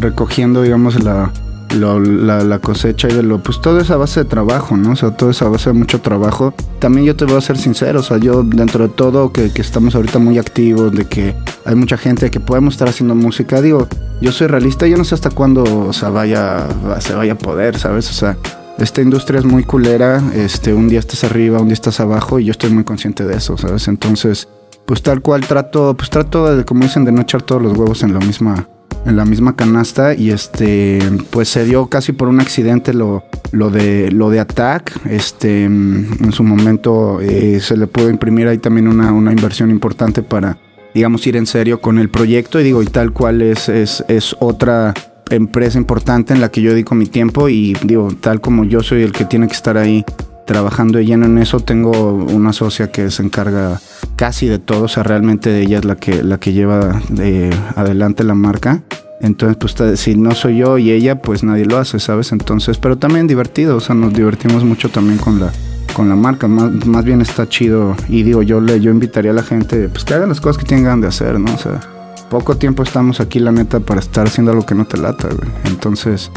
recogiendo, 0.00 0.62
digamos, 0.62 1.02
la, 1.02 1.30
la, 1.74 2.58
cosecha 2.58 3.08
y 3.08 3.14
de 3.14 3.22
lo, 3.22 3.42
pues 3.42 3.60
todo 3.60 3.80
es 3.80 3.90
a 3.90 3.96
base 3.96 4.20
de 4.20 4.26
trabajo, 4.26 4.76
¿no? 4.76 4.92
O 4.92 4.96
sea, 4.96 5.10
todo 5.16 5.30
es 5.30 5.42
a 5.42 5.48
base 5.48 5.70
de 5.70 5.74
mucho 5.78 6.00
trabajo. 6.00 6.54
También 6.78 7.06
yo 7.06 7.16
te 7.16 7.24
voy 7.24 7.36
a 7.36 7.40
ser 7.40 7.58
sincero, 7.58 8.00
o 8.00 8.02
sea, 8.02 8.18
yo 8.18 8.42
dentro 8.42 8.88
de 8.88 8.94
todo 8.94 9.32
que, 9.32 9.52
que 9.52 9.62
estamos 9.62 9.94
ahorita 9.94 10.18
muy 10.18 10.38
activos, 10.38 10.92
de 10.92 11.04
que 11.06 11.34
hay 11.64 11.74
mucha 11.74 11.96
gente 11.96 12.30
que 12.30 12.40
podemos 12.40 12.74
estar 12.74 12.88
haciendo 12.88 13.14
música, 13.14 13.60
digo, 13.60 13.86
yo 14.20 14.32
soy 14.32 14.46
realista, 14.46 14.86
yo 14.86 14.96
no 14.96 15.04
sé 15.04 15.14
hasta 15.14 15.30
cuándo, 15.30 15.62
o 15.64 15.92
sea, 15.92 16.08
vaya, 16.10 16.66
va- 16.88 17.00
se 17.00 17.14
vaya 17.14 17.32
a 17.32 17.38
poder, 17.38 17.78
¿sabes? 17.78 18.08
O 18.10 18.14
sea, 18.14 18.36
esta 18.78 19.00
industria 19.02 19.38
es 19.40 19.44
muy 19.44 19.64
culera, 19.64 20.22
este, 20.34 20.72
un 20.74 20.88
día 20.88 20.98
estás 21.00 21.24
arriba, 21.24 21.60
un 21.60 21.66
día 21.68 21.74
estás 21.74 22.00
abajo 22.00 22.38
y 22.38 22.44
yo 22.46 22.52
estoy 22.52 22.70
muy 22.70 22.84
consciente 22.84 23.24
de 23.24 23.36
eso, 23.36 23.56
¿sabes? 23.56 23.88
Entonces, 23.88 24.48
pues 24.86 25.02
tal 25.02 25.20
cual 25.20 25.40
trato, 25.46 25.94
pues 25.96 26.10
trato 26.10 26.54
de, 26.54 26.64
como 26.64 26.82
dicen, 26.84 27.04
de 27.04 27.12
no 27.12 27.22
echar 27.22 27.42
todos 27.42 27.60
los 27.62 27.76
huevos 27.76 28.02
en 28.02 28.12
la 28.12 28.20
misma, 28.20 28.68
en 29.06 29.16
la 29.16 29.24
misma 29.24 29.54
canasta 29.54 30.14
y 30.14 30.30
este, 30.30 30.98
pues 31.30 31.48
se 31.48 31.64
dio 31.64 31.86
casi 31.86 32.12
por 32.12 32.28
un 32.28 32.40
accidente 32.40 32.92
lo, 32.92 33.24
lo 33.52 33.70
de, 33.70 34.10
lo 34.10 34.30
de 34.30 34.40
Attack, 34.40 35.06
este, 35.06 35.68
mm, 35.68 36.24
en 36.24 36.32
su 36.32 36.42
momento 36.42 37.20
eh, 37.20 37.60
se 37.60 37.76
le 37.76 37.86
pudo 37.86 38.10
imprimir 38.10 38.48
ahí 38.48 38.58
también 38.58 38.88
una, 38.88 39.12
una 39.12 39.32
inversión 39.32 39.70
importante 39.70 40.22
para, 40.22 40.58
digamos, 40.94 41.26
ir 41.26 41.36
en 41.36 41.46
serio 41.46 41.80
con 41.80 41.98
el 41.98 42.08
proyecto. 42.08 42.60
Y 42.60 42.64
digo, 42.64 42.82
y 42.82 42.86
tal 42.86 43.12
cual 43.12 43.42
es, 43.42 43.68
es, 43.68 44.04
es 44.08 44.36
otra 44.40 44.92
empresa 45.30 45.78
importante 45.78 46.32
en 46.34 46.40
la 46.40 46.50
que 46.50 46.60
yo 46.60 46.70
dedico 46.70 46.94
mi 46.94 47.06
tiempo. 47.06 47.48
Y 47.48 47.74
digo, 47.84 48.08
tal 48.20 48.40
como 48.40 48.64
yo 48.64 48.82
soy 48.82 49.02
el 49.02 49.12
que 49.12 49.24
tiene 49.24 49.46
que 49.46 49.54
estar 49.54 49.76
ahí 49.76 50.04
trabajando 50.46 51.00
lleno 51.00 51.26
en 51.26 51.38
eso, 51.38 51.60
tengo 51.60 52.14
una 52.14 52.52
socia 52.52 52.90
que 52.90 53.10
se 53.10 53.22
encarga 53.22 53.80
casi 54.14 54.46
de 54.46 54.58
todo, 54.58 54.84
o 54.84 54.88
sea, 54.88 55.02
realmente 55.02 55.60
ella 55.60 55.78
es 55.78 55.84
la 55.84 55.96
que, 55.96 56.22
la 56.22 56.38
que 56.38 56.52
lleva 56.52 57.02
eh, 57.18 57.50
adelante 57.74 58.24
la 58.24 58.34
marca. 58.34 58.82
Entonces, 59.20 59.56
pues 59.56 59.98
si 59.98 60.14
no 60.14 60.34
soy 60.34 60.58
yo 60.58 60.78
y 60.78 60.90
ella, 60.90 61.20
pues 61.20 61.42
nadie 61.42 61.64
lo 61.64 61.78
hace, 61.78 61.98
¿sabes? 61.98 62.32
Entonces, 62.32 62.78
pero 62.78 62.96
también 62.96 63.26
divertido, 63.26 63.76
o 63.76 63.80
sea, 63.80 63.94
nos 63.94 64.12
divertimos 64.12 64.62
mucho 64.62 64.90
también 64.90 65.18
con 65.18 65.40
la, 65.40 65.50
con 65.94 66.08
la 66.08 66.16
marca, 66.16 66.48
más, 66.48 66.86
más 66.86 67.04
bien 67.04 67.22
está 67.22 67.48
chido. 67.48 67.96
Y 68.08 68.22
digo, 68.22 68.42
yo 68.42 68.60
le, 68.60 68.78
yo 68.80 68.90
invitaría 68.90 69.30
a 69.30 69.34
la 69.34 69.42
gente, 69.42 69.88
pues 69.88 70.04
que 70.04 70.14
hagan 70.14 70.28
las 70.28 70.40
cosas 70.40 70.62
que 70.62 70.68
tengan 70.68 71.00
de 71.00 71.08
hacer, 71.08 71.40
¿no? 71.40 71.52
O 71.52 71.58
sea, 71.58 71.80
poco 72.28 72.56
tiempo 72.56 72.82
estamos 72.82 73.20
aquí, 73.20 73.38
la 73.38 73.52
neta, 73.52 73.80
para 73.80 74.00
estar 74.00 74.26
haciendo 74.26 74.52
algo 74.52 74.66
que 74.66 74.74
no 74.74 74.84
te 74.84 74.98
lata, 74.98 75.28
güey. 75.28 75.48
Entonces, 75.64 76.30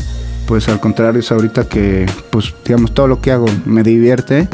pues 0.48 0.68
al 0.70 0.80
contrario, 0.80 1.20
es 1.20 1.32
ahorita 1.32 1.66
que, 1.66 2.06
pues, 2.32 2.54
digamos, 2.66 2.94
todo 2.94 3.08
lo 3.08 3.22
que 3.22 3.32
hago 3.32 3.46
me 3.66 3.84
divierte, 3.84 4.48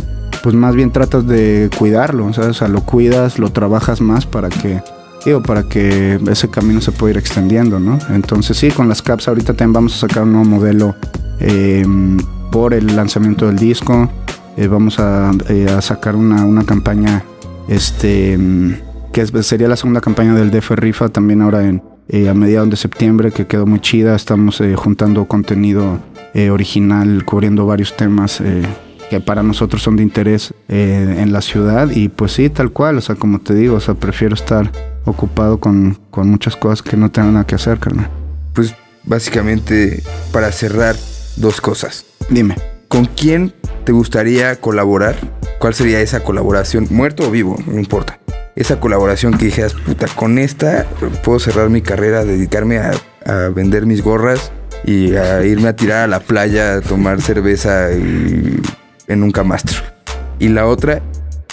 pues 0.44 0.54
más 0.56 0.76
bien 0.76 0.92
tratas 0.92 1.26
de 1.26 1.70
cuidarlo, 1.78 2.32
¿sabes? 2.34 2.52
O 2.52 2.54
sea, 2.54 2.68
lo 2.68 2.82
cuidas, 2.82 3.40
lo 3.40 3.50
trabajas 3.52 4.02
más 4.02 4.26
para 4.26 4.50
que, 4.50 4.82
digo, 5.26 5.42
para 5.42 5.64
que 5.64 6.20
ese 6.30 6.50
camino 6.50 6.82
se 6.82 6.92
pueda 6.92 7.12
ir 7.12 7.18
extendiendo, 7.18 7.80
¿no? 7.80 7.98
Entonces, 8.10 8.58
sí, 8.58 8.70
con 8.70 8.88
las 8.88 9.02
caps 9.02 9.28
ahorita 9.28 9.54
también 9.54 9.74
vamos 9.74 9.96
a 9.96 10.08
sacar 10.08 10.24
un 10.24 10.34
nuevo 10.34 10.50
modelo 10.50 10.96
eh, 11.40 11.86
por 12.52 12.74
el 12.74 12.96
lanzamiento 12.96 13.48
del 13.48 13.58
disco. 13.58 14.10
Eh, 14.58 14.68
vamos 14.68 15.00
a, 15.00 15.32
eh, 15.50 15.68
a 15.70 15.82
sacar 15.82 16.16
una, 16.16 16.46
una 16.46 16.64
campaña, 16.64 17.24
este, 17.68 18.38
mm, 18.38 18.74
que 19.12 19.26
sería 19.44 19.68
la 19.68 19.76
segunda 19.76 20.02
campaña 20.02 20.36
del 20.36 20.52
DF 20.52 20.72
Rifa 20.76 21.10
también 21.10 21.42
ahora 21.42 21.66
en, 21.66 21.82
eh, 22.08 22.30
a 22.30 22.34
mediados 22.34 22.70
de 22.70 22.78
septiembre, 22.78 23.32
que 23.32 23.48
quedó 23.48 23.66
muy 23.66 23.80
chida. 23.80 24.16
Estamos 24.16 24.62
eh, 24.62 24.76
juntando 24.76 25.26
contenido 25.26 26.00
eh, 26.34 26.50
original, 26.50 27.26
cubriendo 27.26 27.66
varios 27.66 27.96
temas 27.96 28.42
que 29.10 29.20
para 29.20 29.44
nosotros 29.44 29.84
son 29.84 29.98
de 29.98 30.04
interés 30.04 30.54
en 30.68 31.32
la 31.32 31.42
ciudad. 31.42 31.90
Y 31.92 32.10
pues 32.10 32.34
sí, 32.34 32.50
tal 32.50 32.72
cual, 32.72 32.98
o 32.98 33.02
sea, 33.02 33.16
como 33.16 33.40
te 33.40 33.54
digo, 33.54 33.76
o 33.76 33.80
sea, 33.80 33.94
prefiero 33.94 34.34
estar 34.36 34.72
ocupado 35.06 35.60
con, 35.60 35.98
con 36.10 36.30
muchas 36.30 36.56
cosas 36.56 36.82
que 36.82 36.98
no 36.98 37.12
tengo 37.12 37.32
nada 37.32 37.46
que 37.46 37.56
hacer, 37.56 37.80
carnal. 37.80 38.10
Pues 38.54 38.74
básicamente 39.04 40.02
para 40.32 40.52
cerrar 40.52 40.96
dos 41.36 41.62
cosas. 41.62 42.06
Dime. 42.30 42.56
¿Con 42.88 43.06
quién 43.06 43.54
te 43.84 43.92
gustaría 43.92 44.56
colaborar? 44.62 45.16
¿Cuál 45.60 45.74
sería 45.74 46.02
esa 46.02 46.24
colaboración? 46.24 46.88
¿Muerto 46.92 47.28
o 47.28 47.32
vivo? 47.32 47.58
No 47.68 47.80
importa. 47.80 48.20
Esa 48.56 48.80
colaboración 48.80 49.38
que 49.38 49.46
dijeras, 49.46 49.74
puta, 49.74 50.08
con 50.16 50.38
esta 50.40 50.86
puedo 51.24 51.40
cerrar 51.40 51.70
mi 51.70 51.82
carrera, 51.82 52.24
dedicarme 52.24 52.78
a, 52.80 52.92
a 53.26 53.50
vender 53.50 53.86
mis 53.86 54.02
gorras 54.02 54.52
y 54.86 55.16
a 55.16 55.44
irme 55.44 55.68
a 55.68 55.76
tirar 55.76 56.04
a 56.04 56.08
la 56.08 56.20
playa 56.22 56.76
a 56.76 56.82
tomar 56.82 57.22
cerveza 57.22 57.92
en 57.92 58.62
un 59.24 59.32
camastro. 59.32 59.80
Y 60.40 60.50
la 60.50 60.68
otra, 60.68 61.02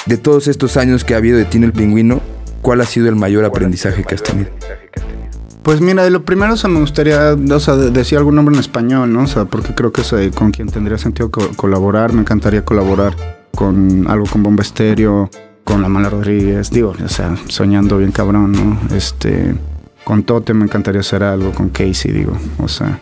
de 0.07 0.17
todos 0.17 0.47
estos 0.49 0.77
años 0.77 1.05
que 1.05 1.15
ha 1.15 1.17
habido 1.17 1.39
de 1.39 1.45
ti 1.45 1.59
en 1.59 1.65
el 1.65 1.73
pingüino, 1.73 2.21
¿cuál 2.61 2.81
ha 2.81 2.85
sido 2.87 3.09
el 3.09 3.17
mayor 3.17 3.45
aprendizaje 3.45 4.05
que 4.05 4.15
has 4.15 4.23
tenido? 4.23 4.51
Pues 5.65 5.81
mira, 5.81 6.03
de 6.05 6.11
lo 6.11 6.25
primero 6.25 6.55
o 6.55 6.57
sea, 6.57 6.69
me 6.71 6.81
gustaría, 6.81 7.35
o 7.35 7.61
sea, 7.61 7.77
de- 7.77 7.91
decir 7.91 8.19
algún 8.19 8.35
nombre 8.35 8.55
en 8.55 8.61
español, 8.61 9.13
¿no? 9.13 9.23
O 9.23 9.27
sea, 9.29 9.45
porque 9.45 9.75
creo 9.75 9.93
que 9.93 10.01
es 10.01 10.13
eh, 10.13 10.31
con 10.35 10.51
quien 10.51 10.69
tendría 10.69 10.99
sentido 10.99 11.31
co- 11.31 11.51
colaborar. 11.57 12.13
Me 12.13 12.21
encantaría 12.21 12.65
colaborar 12.65 13.15
con 13.55 14.07
algo 14.09 14.27
con 14.27 14.43
Bomba 14.43 14.63
Estéreo, 14.65 15.31
con 15.65 15.83
La 15.83 15.89
Mala 15.89 16.11
Rodríguez, 16.11 16.71
digo, 16.71 16.95
o 17.05 17.09
sea, 17.09 17.37
soñando 17.49 17.99
bien 17.99 18.13
cabrón, 18.13 18.53
¿no? 18.53 18.97
Este, 18.97 19.55
con 20.05 20.25
Tote 20.25 20.55
me 20.55 20.65
encantaría 20.65 21.01
hacer 21.01 21.23
algo, 21.23 21.53
con 21.53 21.69
Casey, 21.69 22.13
digo, 22.13 22.37
o 22.59 22.69
sea, 22.69 23.01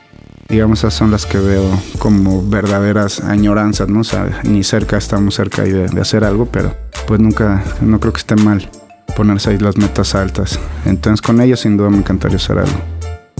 digamos, 0.48 0.80
esas 0.80 0.94
son 0.94 1.10
las 1.10 1.26
que 1.26 1.38
veo 1.38 1.64
como 1.98 2.46
verdaderas 2.46 3.20
añoranzas, 3.20 3.88
¿no? 3.88 4.00
O 4.00 4.04
sea, 4.04 4.40
ni 4.44 4.64
cerca 4.64 4.98
estamos 4.98 5.34
cerca 5.34 5.62
ahí 5.62 5.72
de, 5.72 6.00
hacer 6.00 6.24
algo, 6.24 6.46
pero 6.46 6.74
pues 7.06 7.20
nunca, 7.20 7.62
no 7.80 8.00
creo 8.00 8.12
que 8.12 8.18
esté 8.18 8.36
mal 8.36 8.68
ponerse 9.16 9.50
ahí 9.50 9.58
las 9.58 9.76
metas 9.76 10.14
altas. 10.14 10.58
Entonces 10.84 11.22
con 11.22 11.40
ellos 11.40 11.60
sin 11.60 11.76
duda 11.76 11.90
me 11.90 11.98
encantaría 11.98 12.36
hacer 12.36 12.58
algo. 12.58 12.78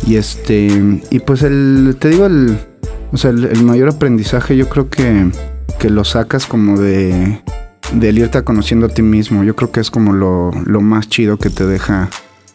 Y 0.06 0.16
este, 0.16 1.00
y 1.10 1.18
pues 1.20 1.42
el, 1.42 1.96
te 1.98 2.08
digo, 2.08 2.26
el, 2.26 2.58
o 3.12 3.16
sea, 3.16 3.30
el 3.30 3.62
mayor 3.64 3.90
aprendizaje 3.90 4.56
yo 4.56 4.68
creo 4.68 4.88
que, 4.88 5.30
que 5.78 5.90
lo 5.90 6.04
sacas 6.04 6.46
como 6.46 6.78
de, 6.78 7.42
del 7.92 8.18
irte 8.18 8.42
conociendo 8.42 8.86
a 8.86 8.88
ti 8.88 9.02
mismo. 9.02 9.44
Yo 9.44 9.56
creo 9.56 9.70
que 9.70 9.80
es 9.80 9.90
como 9.90 10.12
lo, 10.12 10.50
lo 10.64 10.80
más 10.80 11.08
chido 11.08 11.36
que 11.36 11.50
te 11.50 11.66
deja, 11.66 12.08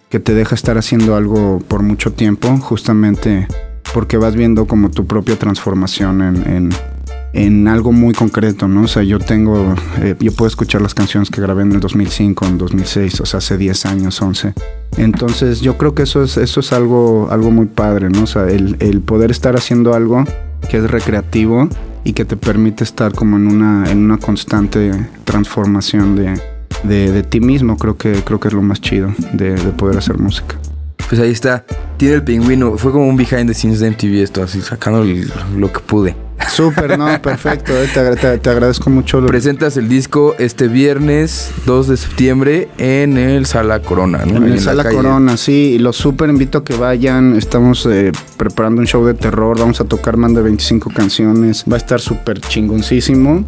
que 0.09 0.19
te 0.19 0.33
deja 0.33 0.55
estar 0.55 0.77
haciendo 0.77 1.15
algo 1.15 1.59
por 1.67 1.83
mucho 1.83 2.11
tiempo, 2.13 2.57
justamente 2.57 3.47
porque 3.93 4.17
vas 4.17 4.35
viendo 4.35 4.65
como 4.65 4.89
tu 4.89 5.05
propia 5.05 5.37
transformación 5.37 6.21
en, 6.21 6.51
en, 6.51 6.69
en 7.33 7.67
algo 7.67 7.91
muy 7.91 8.13
concreto, 8.13 8.67
¿no? 8.67 8.83
O 8.83 8.87
sea, 8.87 9.03
yo 9.03 9.19
tengo, 9.19 9.75
eh, 10.01 10.15
yo 10.19 10.31
puedo 10.33 10.47
escuchar 10.47 10.81
las 10.81 10.93
canciones 10.93 11.29
que 11.29 11.41
grabé 11.41 11.63
en 11.63 11.73
el 11.73 11.79
2005, 11.79 12.45
en 12.45 12.57
2006, 12.57 13.21
o 13.21 13.25
sea, 13.25 13.37
hace 13.37 13.57
10 13.57 13.85
años, 13.85 14.21
11. 14.21 14.53
Entonces, 14.97 15.61
yo 15.61 15.77
creo 15.77 15.93
que 15.93 16.03
eso 16.03 16.23
es, 16.23 16.37
eso 16.37 16.59
es 16.61 16.73
algo, 16.73 17.27
algo 17.31 17.51
muy 17.51 17.67
padre, 17.67 18.09
¿no? 18.09 18.23
O 18.23 18.27
sea, 18.27 18.47
el, 18.47 18.77
el 18.79 19.01
poder 19.01 19.31
estar 19.31 19.55
haciendo 19.55 19.93
algo 19.93 20.23
que 20.69 20.77
es 20.77 20.89
recreativo 20.89 21.69
y 22.05 22.13
que 22.13 22.23
te 22.23 22.37
permite 22.37 22.85
estar 22.85 23.11
como 23.11 23.35
en 23.35 23.47
una, 23.47 23.91
en 23.91 23.97
una 23.97 24.17
constante 24.17 24.91
transformación 25.25 26.15
de, 26.15 26.39
de, 26.83 27.23
ti 27.23 27.41
mismo, 27.41 27.77
creo 27.77 27.97
que, 27.97 28.23
creo 28.23 28.39
que 28.39 28.47
es 28.47 28.53
lo 28.53 28.61
más 28.61 28.79
chido 28.79 29.13
de, 29.33 29.55
de 29.55 29.71
poder 29.71 29.97
hacer 29.97 30.17
música. 30.17 30.55
Pues 31.09 31.19
ahí 31.19 31.31
está. 31.31 31.65
Tiene 31.97 32.15
el 32.15 32.23
pingüino. 32.23 32.77
Fue 32.77 32.91
como 32.91 33.07
un 33.07 33.17
behind 33.17 33.47
the 33.47 33.53
scenes 33.53 33.79
de 33.79 33.91
MTV 33.91 34.23
esto, 34.23 34.43
así 34.43 34.61
sacando 34.61 35.03
lo 35.57 35.73
que 35.73 35.79
pude. 35.79 36.15
Súper, 36.55 36.97
no, 36.97 37.21
perfecto, 37.21 37.73
eh, 37.73 37.89
te, 37.93 37.99
agra- 37.99 38.15
te- 38.15 38.37
te 38.37 38.49
agradezco 38.49 38.89
mucho. 38.89 39.19
lo- 39.21 39.27
Presentas 39.27 39.75
el 39.77 39.89
disco 39.89 40.35
este 40.39 40.67
viernes 40.67 41.51
2 41.65 41.87
de 41.89 41.97
septiembre 41.97 42.69
en 42.77 43.17
el 43.17 43.45
Sala 43.45 43.81
Corona, 43.81 44.19
¿no? 44.25 44.37
En 44.37 44.43
Ahí 44.43 44.49
el 44.51 44.55
la 44.55 44.61
Sala. 44.61 44.89
Corona, 44.89 45.37
sí, 45.37 45.73
y 45.75 45.79
los 45.79 45.95
súper 45.97 46.29
invito 46.29 46.59
a 46.59 46.63
que 46.63 46.75
vayan. 46.75 47.35
Estamos 47.35 47.85
eh, 47.87 48.11
preparando 48.37 48.81
un 48.81 48.87
show 48.87 49.05
de 49.05 49.13
terror, 49.13 49.59
vamos 49.59 49.81
a 49.81 49.85
tocar 49.85 50.17
más 50.17 50.33
de 50.33 50.41
25 50.41 50.91
canciones, 50.91 51.65
va 51.69 51.75
a 51.75 51.77
estar 51.77 51.99
súper 51.99 52.39
chingoncísimo. 52.39 53.45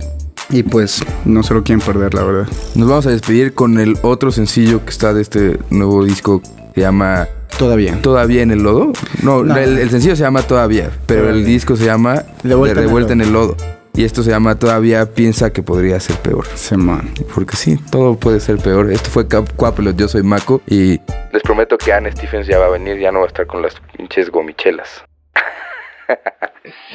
Y 0.49 0.63
pues 0.63 1.03
no 1.25 1.43
se 1.43 1.53
lo 1.53 1.63
quieren 1.63 1.85
perder, 1.85 2.13
la 2.13 2.23
verdad. 2.23 2.47
Nos 2.75 2.87
vamos 2.87 3.05
a 3.05 3.09
despedir 3.09 3.53
con 3.53 3.79
el 3.79 3.97
otro 4.01 4.31
sencillo 4.31 4.83
que 4.85 4.91
está 4.91 5.13
de 5.13 5.21
este 5.21 5.59
nuevo 5.69 6.05
disco 6.05 6.41
que 6.41 6.49
se 6.75 6.81
llama 6.81 7.27
Todavía. 7.57 7.99
¿Todavía 8.01 8.41
en 8.43 8.51
el 8.51 8.61
lodo? 8.63 8.91
No, 9.23 9.43
No. 9.43 9.55
El, 9.57 9.77
el 9.79 9.89
sencillo 9.89 10.15
se 10.15 10.23
llama 10.23 10.43
Todavía, 10.43 10.91
pero 11.07 11.29
el 11.29 11.43
disco 11.45 11.75
se 11.75 11.85
llama 11.85 12.23
De 12.43 12.53
vuelta 12.55 12.75
De 12.75 12.81
en 12.81 12.83
el 12.83 12.85
Revuelta 12.87 13.13
en 13.13 13.21
el 13.21 13.33
lodo. 13.33 13.55
Y 13.95 14.03
esto 14.05 14.21
se 14.21 14.29
llama 14.29 14.59
Todavía 14.59 15.11
piensa 15.13 15.51
que 15.51 15.63
podría 15.63 15.99
ser 15.99 16.17
peor. 16.17 16.45
Simón. 16.53 17.09
Porque 17.33 17.55
sí, 17.55 17.77
todo 17.91 18.15
puede 18.15 18.39
ser 18.39 18.57
peor. 18.57 18.91
Esto 18.91 19.09
fue 19.09 19.27
Cap- 19.27 19.51
Cuapelot, 19.55 19.95
yo 19.97 20.07
soy 20.07 20.21
Mako 20.21 20.61
y 20.67 21.01
les 21.33 21.41
prometo 21.43 21.77
que 21.79 21.91
Anne 21.93 22.11
Stephens 22.11 22.45
ya 22.47 22.59
va 22.59 22.67
a 22.67 22.69
venir, 22.69 22.97
ya 22.99 23.11
no 23.11 23.19
va 23.19 23.25
a 23.25 23.27
estar 23.27 23.47
con 23.47 23.61
las 23.63 23.73
pinches 23.97 24.29
gomichelas. 24.29 25.03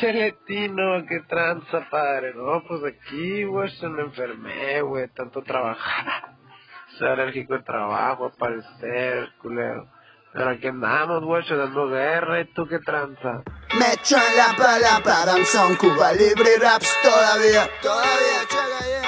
Celetino, 0.00 1.04
qué 1.08 1.20
tranza, 1.28 1.86
padre. 1.90 2.34
No, 2.34 2.62
pues 2.66 2.82
aquí, 2.84 3.44
güey, 3.44 3.68
se 3.76 3.88
me 3.88 4.02
enfermé, 4.02 4.80
güey, 4.82 5.08
tanto 5.08 5.42
trabajar. 5.42 6.36
Soy 6.98 7.08
alérgico 7.08 7.54
al 7.54 7.64
trabajo, 7.64 8.26
al 8.26 8.32
parecer, 8.38 9.28
culero. 9.40 9.86
Pero 10.34 10.50
aquí 10.50 10.66
andamos, 10.66 11.22
güey, 11.24 11.44
dando 11.46 11.88
guerra, 11.88 12.40
¿y 12.40 12.46
tú 12.54 12.66
qué 12.66 12.78
tranza? 12.78 13.42
Me 13.78 13.92
echo 13.92 14.16
en 14.16 14.36
la 14.36 14.56
palapa, 14.56 15.26
danzón, 15.26 15.76
Cuba 15.76 16.12
libre 16.12 16.54
y 16.56 16.58
raps 16.58 16.88
todavía. 17.02 17.68
Todavía, 17.82 18.40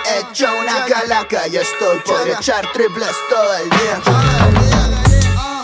He 0.07 0.21
hecho 0.21 0.47
una 0.61 0.85
calaca 0.85 1.49
y 1.49 1.57
estoy 1.57 1.99
por 2.01 2.29
echar 2.29 2.71
triples 2.73 3.17
todo 3.31 3.57
el 3.57 3.71
día. 3.71 4.01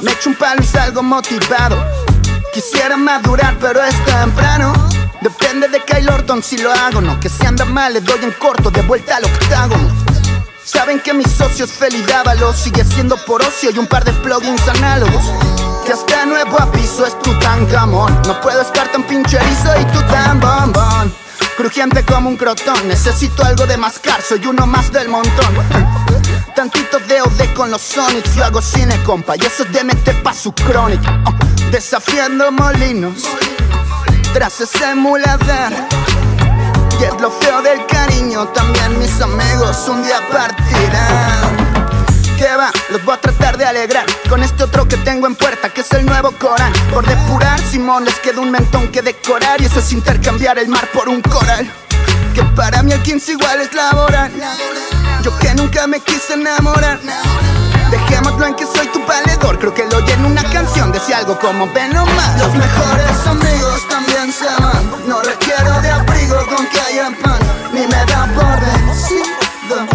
Me 0.03 0.13
echo 0.13 0.31
un 0.31 0.37
palo 0.37 0.63
y 0.63 0.65
salgo 0.65 1.03
motivado. 1.03 1.77
Quisiera 2.55 2.97
madurar, 2.97 3.55
pero 3.61 3.83
es 3.85 4.05
temprano. 4.07 4.73
Depende 5.21 5.69
de 5.69 5.85
Kyle 5.85 6.09
Orton 6.09 6.43
si 6.43 6.57
lo 6.57 6.73
hago, 6.73 7.03
no. 7.03 7.21
Que 7.21 7.29
si 7.29 7.45
anda 7.45 7.67
mal, 7.67 7.93
le 7.93 8.01
doy 8.01 8.19
en 8.23 8.33
corto, 8.33 8.71
de 8.71 8.81
vuelta 8.81 9.17
al 9.17 9.25
octágono. 9.27 10.00
Saben 10.73 11.01
que 11.01 11.13
mi 11.13 11.25
socio 11.25 11.65
es 11.65 11.73
Sigue 12.55 12.85
siendo 12.85 13.17
por 13.25 13.43
ocio 13.43 13.71
y 13.75 13.79
un 13.79 13.89
par 13.89 14.05
de 14.05 14.13
plugins 14.13 14.69
análogos. 14.69 15.25
Que 15.85 15.93
hasta 15.93 16.25
nuevo 16.27 16.61
aviso 16.61 17.05
es 17.05 17.19
Tutankamón 17.19 18.23
No 18.27 18.41
puedo 18.41 18.63
estar 18.63 18.87
tan 18.93 19.03
pincherizo 19.03 19.81
y 19.81 19.85
tú 19.87 20.01
tan 20.03 20.39
bombón. 20.39 21.13
Crujiente 21.57 22.05
como 22.05 22.29
un 22.29 22.37
crotón 22.37 22.87
Necesito 22.87 23.43
algo 23.45 23.67
de 23.67 23.77
mascar, 23.79 24.23
soy 24.23 24.47
uno 24.47 24.65
más 24.65 24.93
del 24.93 25.09
montón. 25.09 25.55
Tantito 26.55 27.01
de 27.01 27.21
OD 27.21 27.55
con 27.55 27.73
los 27.73 27.83
Sonics 27.83 28.37
Yo 28.37 28.45
hago 28.45 28.63
cine, 28.63 29.03
compa, 29.03 29.35
y 29.37 29.41
eso 29.41 29.65
es 29.65 29.85
meter 29.85 30.23
pa' 30.23 30.35
su 30.35 30.53
crónica. 30.53 31.21
Oh, 31.27 31.35
Desafiando 31.73 32.53
molinos 32.53 33.25
Tras 34.33 34.61
ese 34.61 34.95
muladar 34.95 35.89
y 37.01 37.05
es 37.05 37.21
lo 37.21 37.31
feo 37.31 37.63
del 37.63 37.87
cariño, 37.87 38.47
también 38.49 38.99
mis 38.99 39.21
amigos 39.21 39.89
un 39.89 40.03
día 40.03 40.21
partirán. 40.31 41.57
¿Qué 42.37 42.49
va? 42.57 42.71
Los 42.91 43.05
voy 43.05 43.15
a 43.15 43.21
tratar 43.21 43.57
de 43.57 43.65
alegrar 43.65 44.07
con 44.29 44.43
este 44.43 44.65
otro 44.65 44.87
que 44.87 44.97
tengo 44.99 45.27
en 45.27 45.35
puerta, 45.35 45.71
que 45.71 45.81
es 45.81 45.93
el 45.93 46.05
nuevo 46.05 46.33
Corán. 46.33 46.73
Por 46.93 47.07
depurar, 47.07 47.59
Simón, 47.61 48.05
les 48.05 48.19
queda 48.21 48.41
un 48.41 48.51
mentón 48.51 48.89
que 48.89 49.03
decorar 49.03 49.61
y 49.61 49.67
eso 49.67 49.81
es 49.81 49.93
intercambiar 49.93 50.59
el 50.59 50.69
mar 50.69 50.89
por 50.93 51.09
un 51.09 51.21
coral. 51.23 51.71
Que 52.35 52.43
para 52.57 52.83
mí 52.83 52.93
el 52.93 53.03
15 53.03 53.33
igual 53.33 53.61
es 53.61 53.75
laboral. 53.75 54.33
Yo 55.23 55.39
que 55.39 55.55
nunca 55.55 55.87
me 55.87 56.01
quise 56.01 56.35
enamorar. 56.35 57.01
Dejémoslo 57.91 58.47
en 58.47 58.55
que 58.55 58.67
soy 58.67 58.87
tu 58.89 59.05
valedor. 59.05 59.59
Creo 59.59 59.75
que 59.75 59.85
lo 59.87 59.97
oí 59.99 60.11
en 60.11 60.25
una 60.25 60.43
canción. 60.45 60.93
Decía 60.93 61.19
algo 61.19 61.39
como 61.39 61.67
ven 61.73 61.93
nomás. 61.93 62.39
Los 62.39 62.55
mejores 62.55 63.27
amigos 63.27 63.89
también 63.89 64.33
se 64.33 64.47
van. 64.63 65.09
No 65.09 65.21
requiero 65.23 65.81
de 65.81 65.91
abrigo 65.91 66.37
con 66.47 66.67
que 66.69 66.81
haya 66.81 67.11
pan. 67.23 67.39
Ni 67.73 67.81
me 67.81 68.05
da 68.07 68.29
por 68.35 68.61
vencido. 68.61 69.87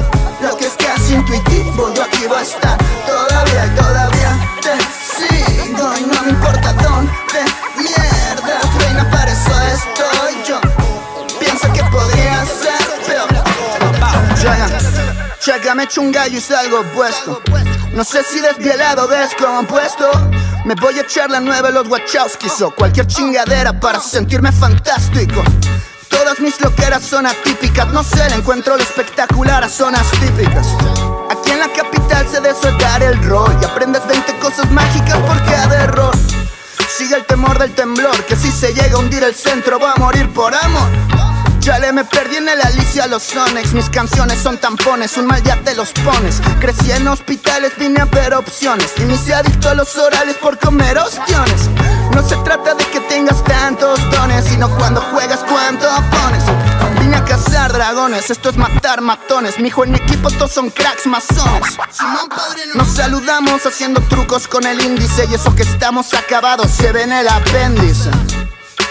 Lo 0.42 0.58
que 0.58 0.66
es 0.66 0.74
casi 0.74 1.14
intuitivo. 1.14 1.94
Yo 1.94 2.04
aquí 2.04 2.26
voy 2.28 2.40
a 2.40 2.42
estar. 2.42 2.78
Todavía 3.06 3.66
y 3.66 3.70
todavía 3.70 4.32
te 4.62 4.76
sigo. 5.16 5.94
Y 5.98 6.02
no 6.02 6.22
me 6.24 6.30
importa 6.32 6.74
dónde 6.74 7.42
mierda. 7.78 8.60
Reina, 8.80 9.10
para 9.10 9.32
eso 9.32 9.62
estoy 9.74 10.44
yo. 10.48 10.60
Piensa 11.40 11.72
que 11.72 11.84
podría 11.86 12.46
ser 12.46 13.06
peor. 13.06 13.30
Llega, 14.42 14.68
llega, 15.46 15.76
me 15.76 15.84
echo 15.84 16.02
un 16.02 16.12
gallo 16.12 16.38
y 16.38 16.42
salgo 16.42 16.84
puesto. 16.94 17.42
No 17.96 18.04
sé 18.04 18.24
si 18.24 18.42
desvielado 18.42 19.06
o 19.06 19.08
descompuesto. 19.08 20.12
Me 20.66 20.76
voy 20.76 21.00
a 21.00 21.04
echar 21.04 21.32
la 21.32 21.40
nueva 21.40 21.70
de 21.70 21.76
los 21.76 21.88
Wachowskis 21.88 22.62
o 22.62 22.72
cualquier 22.72 23.08
chingadera 23.08 23.80
para 23.80 24.02
sentirme 24.02 24.52
fantástico. 24.52 25.42
Todas 26.10 26.42
mis 26.42 26.60
loqueras 26.60 27.04
son 27.04 27.26
atípicas, 27.26 27.88
no 27.94 28.04
sé, 28.04 28.30
le 28.30 28.36
encuentro 28.36 28.76
lo 28.76 28.84
espectacular 28.84 29.64
a 29.64 29.70
zonas 29.70 30.06
típicas. 30.12 30.68
Aquí 31.30 31.52
en 31.52 31.60
la 31.60 31.72
capital 31.72 32.28
se 32.28 32.42
debe 32.42 32.54
soltar 32.54 33.02
el 33.02 33.18
rol 33.24 33.58
y 33.62 33.66
aprendes 33.66 34.06
20 34.06 34.40
cosas 34.40 34.70
mágicas 34.72 35.18
por 35.20 35.42
cada 35.46 35.84
error. 35.84 36.14
Sigue 36.98 37.16
el 37.16 37.26
temor 37.26 37.58
del 37.58 37.74
temblor, 37.76 38.26
que 38.26 38.36
si 38.36 38.52
se 38.52 38.74
llega 38.74 38.98
a 38.98 39.00
hundir 39.00 39.24
el 39.24 39.34
centro 39.34 39.80
va 39.80 39.94
a 39.94 40.00
morir 40.00 40.28
por 40.34 40.54
amor. 40.54 40.90
Ya 41.66 41.80
le 41.80 41.92
me 41.92 42.06
perdí 42.06 42.36
en 42.36 42.48
el 42.48 42.62
Alicia 42.62 43.08
los 43.08 43.24
Sonics 43.24 43.74
Mis 43.74 43.90
canciones 43.90 44.40
son 44.40 44.60
tampones, 44.60 45.18
un 45.18 45.26
mal 45.26 45.42
ya 45.42 45.60
te 45.64 45.74
los 45.74 45.90
pones. 45.94 46.40
Crecí 46.60 46.92
en 46.92 47.08
hospitales, 47.08 47.72
vine 47.80 48.02
a 48.02 48.06
ver 48.06 48.36
opciones. 48.36 48.94
Y 48.98 49.02
me 49.02 49.16
hice 49.16 49.34
adicto 49.34 49.70
a 49.70 49.74
los 49.74 49.98
orales 49.98 50.36
por 50.36 50.60
comer 50.60 50.96
ostiones. 51.00 51.68
No 52.14 52.22
se 52.22 52.36
trata 52.44 52.76
de 52.76 52.86
que 52.86 53.00
tengas 53.02 53.44
tantos 53.44 54.00
dones 54.12 54.46
Sino 54.46 54.70
cuando 54.78 55.02
juegas 55.02 55.44
cuánto 55.50 55.88
pones. 56.12 56.44
Vine 57.00 57.16
a 57.18 57.26
cazar 57.26 57.74
dragones, 57.74 58.30
esto 58.30 58.50
es 58.50 58.58
matar 58.58 59.02
matones. 59.02 59.60
Mi 59.60 59.70
hijo 59.70 59.84
en 59.86 59.94
mi 59.94 59.98
equipo 59.98 60.30
todos 60.30 60.52
son 60.52 60.70
cracks 60.70 61.08
masones. 61.08 61.80
Nos 62.76 62.90
saludamos 62.90 63.66
haciendo 63.66 64.02
trucos 64.02 64.48
con 64.48 64.68
el 64.68 64.80
índice 64.82 65.26
Y 65.32 65.34
eso 65.34 65.56
que 65.56 65.64
estamos 65.64 66.14
acabados. 66.14 66.70
Se 66.70 66.92
ve 66.92 67.02
en 67.02 67.12
el 67.12 67.28
apéndice 67.28 68.12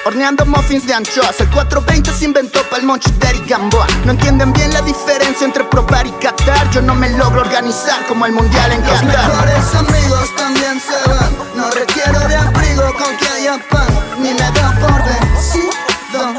Horneando 0.07 0.45
muffins 0.45 0.87
de 0.87 0.95
anchoas. 0.95 1.41
El 1.41 1.49
420 1.51 2.13
se 2.13 2.25
inventó 2.27 2.63
para 2.65 2.79
el 2.79 2.87
Monchi 2.87 3.11
Daddy 3.19 3.41
Gamboa. 3.47 3.87
No 4.05 4.13
entienden 4.13 4.53
bien 4.53 4.73
la 4.73 4.83
diferencia 4.83 5.47
entre 5.47 5.65
probar 5.65 6.07
y 6.07 6.11
catar. 6.13 6.71
Yo 6.71 6.83
no 6.83 6.95
me 6.95 7.09
logro 7.11 7.41
organizar 7.41 8.05
como 8.07 8.27
el 8.27 8.33
mundial 8.33 8.73
en 8.73 8.83
Qatar. 8.83 9.05
Los 9.05 9.29
mejores 9.29 9.75
amigos 9.75 10.37
también 10.37 10.81
se 10.81 11.09
van. 11.09 11.37
No 11.57 11.71
requiero 11.71 12.19
de 12.29 12.37
abrigo 12.37 12.83
con 12.99 13.17
que 13.17 13.29
haya 13.29 13.59
pan. 13.71 13.87
Ni 14.21 14.31
me 14.31 14.51
da 14.53 14.73
por 14.81 15.05
vencido 15.05 16.35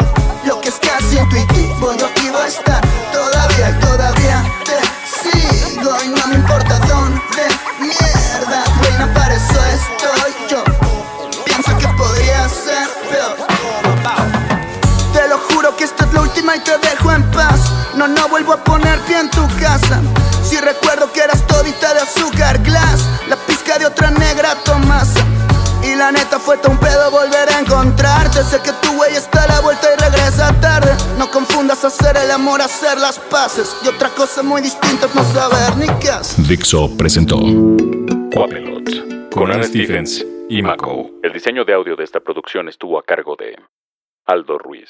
Lo 0.45 0.61
que 0.61 0.69
es 0.69 0.75
casi 0.75 1.17
intuitivo 1.17 1.93
Yo 1.97 2.07
voy 2.31 2.41
a 2.41 2.47
estar 2.47 2.94
fue 26.45 26.57
todo 26.57 26.73
un 26.73 26.79
pedo 26.79 27.09
volver 27.09 27.49
a 27.49 27.59
encontrarte 27.59 28.43
Sé 28.43 28.61
que 28.61 28.71
tu 28.81 28.95
güey 28.95 29.15
está 29.15 29.43
a 29.43 29.47
la 29.47 29.61
vuelta 29.61 29.87
y 29.91 29.99
regresa 29.99 30.53
tarde 30.61 30.91
No 31.17 31.29
confundas 31.31 31.83
hacer 31.83 32.15
el 32.17 32.29
amor, 32.29 32.61
hacer 32.61 32.97
las 32.99 33.17
paces 33.19 33.75
Y 33.83 33.87
otra 33.87 34.09
cosa 34.09 34.43
muy 34.43 34.61
distinta 34.61 35.07
es 35.07 35.15
no 35.15 35.23
saber 35.23 35.75
ni 35.77 35.87
qué 35.99 36.09
hacer 36.09 36.45
Dixo 36.45 36.95
presentó 36.95 37.39
Cuapelot 38.31 39.31
con 39.31 39.51
Anne 39.51 39.65
Stephens 39.65 40.25
y 40.47 40.61
Mako. 40.61 41.11
El 41.23 41.33
diseño 41.33 41.65
de 41.65 41.73
audio 41.73 41.97
de 41.97 42.05
esta 42.05 42.21
producción 42.21 42.69
estuvo 42.69 42.97
a 42.97 43.03
cargo 43.03 43.35
de 43.35 43.57
Aldo 44.25 44.57
Ruiz. 44.57 44.89